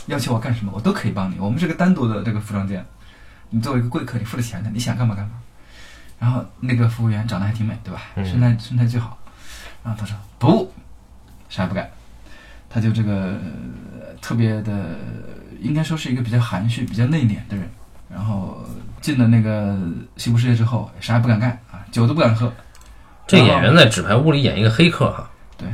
[0.08, 1.38] 要求我干什么，我都可以帮你。
[1.40, 2.84] 我们是个单独的这个服装店，
[3.50, 5.34] 你作为一个贵客，你付了钱的，你想干嘛干嘛。
[6.18, 8.02] 然后那个服务员长得还挺美，对吧？
[8.16, 9.18] 嗯身材身材最好。
[9.84, 10.74] 然后他说不，
[11.50, 11.88] 啥也不干。
[12.76, 13.40] 他就这个
[13.94, 14.98] 呃特别的，
[15.62, 17.66] 应该说是一个比较含蓄、比较内敛的人。
[18.10, 18.66] 然后
[19.00, 19.80] 进了那个
[20.18, 22.52] 西部世界之后，啥也不敢干啊，酒都不敢喝。
[23.26, 25.70] 这演员在纸牌屋里演一个黑客哈，对，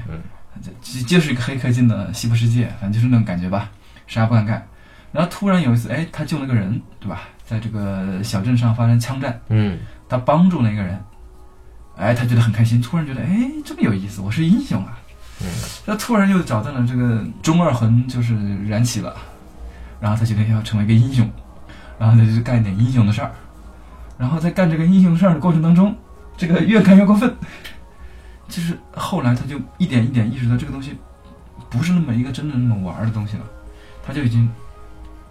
[0.80, 3.72] 就就是一个黑客进的西部世界，反正就是那种感觉吧，
[4.06, 4.64] 啥也不敢干。
[5.12, 7.22] 然后突然有一次，哎，他救了个人，对吧？
[7.43, 11.04] 在这个小镇上发生枪战，嗯，他帮助了一个人，
[11.97, 14.99] 哎，他觉得很开心，突然觉得，哎，这么有意思，我是英雄啊。
[15.44, 15.48] 嗯，
[15.86, 18.36] 他突然又找到了这个中二魂，就是
[18.68, 19.16] 燃起了，
[20.00, 21.28] 然后他决定要成为一个英雄，
[21.98, 23.32] 然后他就干一点英雄的事儿，
[24.18, 25.96] 然后在干这个英雄事儿的过程当中，
[26.38, 27.34] 这个越干越过分，
[28.48, 30.96] 就是后来他就一点一点意识到这个东西
[31.70, 33.44] 不是那么一个真的那么玩儿的东西了，
[34.06, 34.50] 他就已经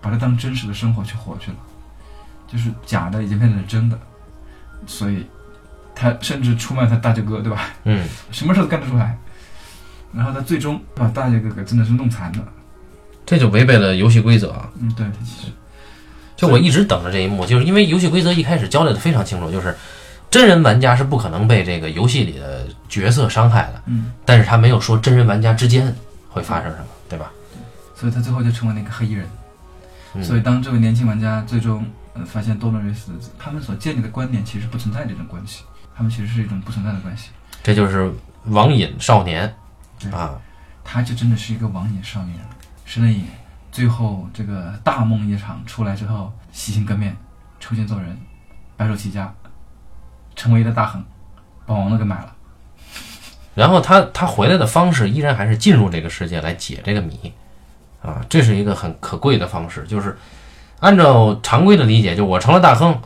[0.00, 1.56] 把它当真实的生活去活去了，
[2.48, 3.98] 就是假的已经变成了真的，
[4.86, 5.26] 所以
[5.94, 7.68] 他甚至出卖他大舅哥，对吧？
[7.84, 9.16] 嗯，什么事都干得出来。
[10.12, 12.44] 然后他最终把大爷哥哥真的是弄残了。
[13.26, 14.68] 这就违背了游戏规则啊。
[14.80, 15.52] 嗯，对，他其实
[16.36, 19.76] 就我一直等着这一幕，就是因为游戏规则一开始交代的非常清楚，就是
[20.30, 25.94] 真人玩家是不可能被这个游戏里的角色伤害的，嗯，但是他没有说真人玩家之间
[26.28, 27.30] 会发生什么，对吧？
[27.94, 29.26] 所以他最后就成为了一个黑衣人。
[30.14, 31.84] 嗯所以当这位年轻玩家最终
[32.14, 35.62] 呃发现多伦瑞斯他们所建立的观点其实不存在这种关系，
[35.94, 37.28] 他们其实是一种不存在的关系。
[37.62, 38.10] 这就是
[38.46, 39.59] 网瘾少年对
[40.08, 40.40] 啊，
[40.82, 42.38] 他就真的是一个网瘾少年，
[42.84, 43.24] 是那瘾。
[43.72, 47.16] 最后这个大梦一场出来之后，洗心革面，
[47.60, 48.18] 重新做人，
[48.76, 49.32] 白手起家，
[50.34, 51.04] 成为一个大亨，
[51.66, 52.32] 把王乐给买了。
[53.54, 57.32] 然后他他回来的方式依然还是进入这个世界来解这个谜，
[58.02, 60.18] 啊，这是一个很可贵的方式，就是
[60.80, 63.00] 按照常规的理解，就我成了大亨，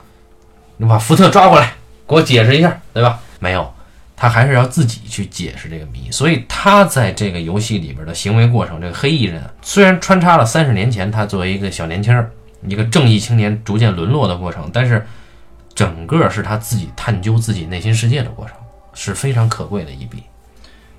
[0.78, 1.74] 你把福特抓过来
[2.08, 3.18] 给我解释一下，对吧？
[3.38, 3.74] 没有，
[4.16, 12.30] 他还是要自己去解释这个谜，所以他在这个游戏里边的行为过程，这个黑衣人虽然穿插了三十年前他作为一个小年轻儿，
[12.66, 15.04] 一个正义青年逐渐沦落的过程，但是
[15.74, 18.56] 整个是他自己探究自己内心世界的过程，
[18.94, 20.22] 是非常可贵的一笔。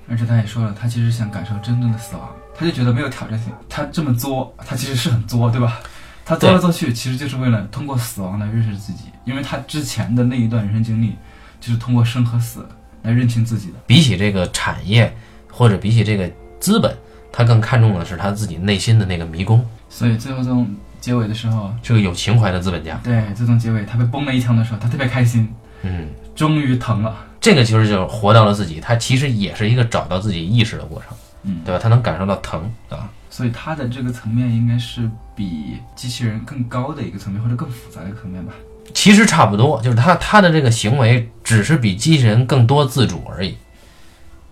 [0.08, 3.52] 而且他也说了，他其实想感受真正的死亡，他就觉得没有挑战性。
[3.68, 5.80] 他这么作，他其实是很作，对吧？
[6.24, 11.16] 他作来作去，其实就是为了通过死亡来认识自己，因为他之前的那一段人生经历，
[11.60, 12.68] 就是通过生和死
[13.06, 13.74] 来认清自己的。
[13.86, 15.14] 比起这个产业，
[15.50, 16.94] 或者比起这个资本，
[17.32, 20.68] 他更看重的是他自己内心的那个迷宫，所以最后这种
[21.00, 23.00] 结尾的时候，这个有情怀的资本家。
[23.04, 25.48] 对最终结尾，他被崩了一枪的时候，他特别开心，
[25.82, 27.16] 嗯，终于疼了。
[27.40, 31.80] 这个其实就是活到了自己，他其实也是一个找到自己意识的过程，嗯，对吧？
[31.80, 38.52] 他能感受到疼啊，所以他的这个层面应该是比机器人更高的一个层面，或者更复杂的一个层面吧。
[38.94, 43.56] 其实差不多，就是他他的这个行为只是比机器人更多自主而已。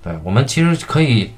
[0.02, 1.32] 对我们其实可以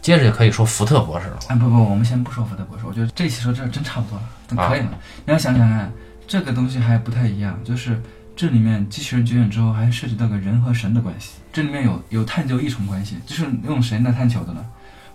[0.00, 1.38] 接着就可以说福特博士了。
[1.48, 4.90] 哎不不，我们先不说福特博士，我觉得这期说这真差不多了，真可以了。
[5.26, 5.92] 你要想想看，
[6.26, 8.00] 这个东西还不太一样，就是
[8.36, 11.32] 这里面机器人觉醒之后，还涉及到个人和神的关系。
[11.52, 14.64] 这里面有有探究一重关系，就是用神来探求的呢？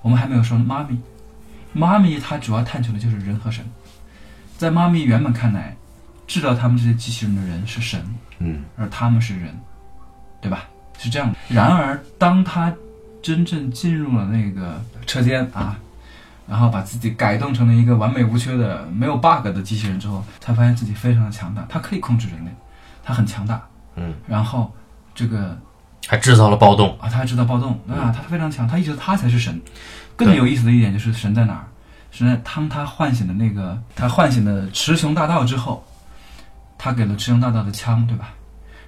[0.02, 1.00] 我们还没有说妈咪，
[1.72, 3.64] 妈咪她主要探求的就是人和神。
[4.58, 5.78] 在妈咪原本看来，
[6.28, 8.02] 制造他们这些机器人的人是神，
[8.40, 9.58] 嗯而他们是人，
[10.42, 10.66] 对吧？
[10.98, 11.36] 是这样的。
[11.50, 12.74] 然而，当他
[13.22, 15.78] 真正进入了那个车间啊，
[16.48, 22.52] 然后把自己改动成了一个完美无缺的、没有 bug 的机器人之后，才发现自己非常的强大，他可以控制人类，
[23.04, 23.62] 他很强大。
[23.96, 24.74] 嗯，然后
[25.14, 25.58] 这个
[26.08, 26.98] 还制造了暴动。
[27.00, 29.62] 啊，他还制造暴动啊，他非常强，他一直他才是神。
[30.16, 31.68] 更有意思的一点就是神在哪儿？
[32.12, 35.84] 神在当他唤醒的那个他唤醒的雌雄大盗之后，
[36.84, 38.34] 他给了雌雄大道的枪，对吧？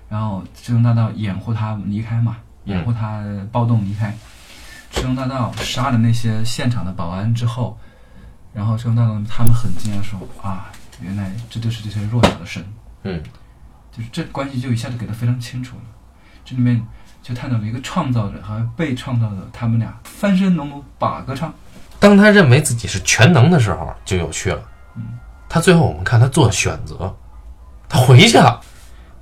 [0.10, 2.36] 然后雌雄大道掩护他离开嘛，
[2.66, 3.24] 掩护他
[3.54, 4.14] 暴动离开。
[4.92, 7.80] 雌雄大道杀了那些现场的保安之后，
[8.54, 12.62] 然后雌雄大道他们很惊讶说啊，原来这就是这些弱小的神。
[13.04, 13.24] 嗯，
[13.94, 15.84] 就是这关系就一下子给的非常清楚了。
[16.44, 16.86] 这里面
[17.24, 21.54] 就探讨了一个创造者和被创造者他们俩翻身农奴把歌唱。
[21.98, 24.62] 当他认为自己是全能的时候，就有趣了。
[24.98, 25.18] 嗯
[25.48, 27.16] 他最后我们看他做选择，
[27.88, 28.62] 他回去了。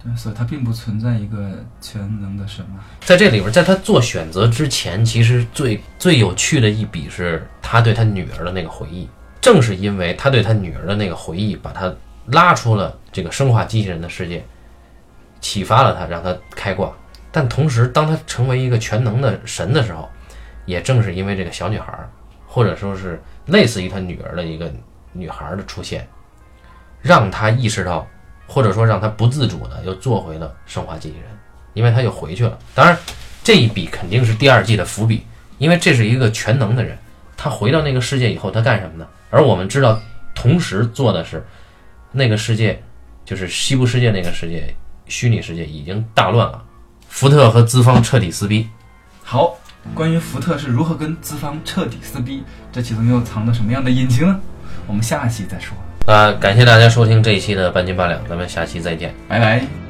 [0.04, 2.82] 对，所以它并不存在一个全能的神嘛。
[3.00, 9.08] 在这里边，在他做选择之前，其实最最有趣的一笔是他对他女儿的那个回忆。
[9.40, 11.94] 正是因为他对他女儿的那个回忆，把他
[12.28, 14.46] 拉出了这个生化机器人的世界，
[15.42, 16.92] 启发了他，让他开挂。
[17.32, 20.10] 但同时，当他成为一个全能的神的时候，
[20.66, 22.10] 也正是因为这个小女孩儿，
[22.46, 24.72] 或者说是类似于他女儿的一个
[25.12, 26.08] 女孩儿的出现，
[27.02, 28.08] 让他意识到，
[28.48, 31.26] 或者说让他不自主的又做回了生化机器人，
[31.74, 32.58] 因为他又回去了。
[32.76, 32.98] 当然，
[33.44, 35.26] 这一笔肯定是第二季的伏笔，
[35.58, 36.98] 因为这是一个全能的人，
[37.36, 39.08] 他回到那个世界以后，他干什么呢？
[39.30, 40.00] 而我们知道，
[40.36, 41.46] 同时做的是
[42.12, 42.82] 那个世界，
[43.26, 44.76] 就是西部世界那个世界，
[45.08, 46.64] 虚拟世界已经大乱了，
[47.08, 48.70] 福特和资方彻底撕逼。
[49.24, 49.58] 好，
[49.96, 54.40] 关于福特是如何跟资方彻底撕逼，这其中又藏着什么样的隐情呢？
[54.86, 55.76] 我们下期再说，
[56.06, 59.14] 那感谢大家收听这一期的半斤八两，咱们下期再见。
[59.28, 59.83] 拜拜。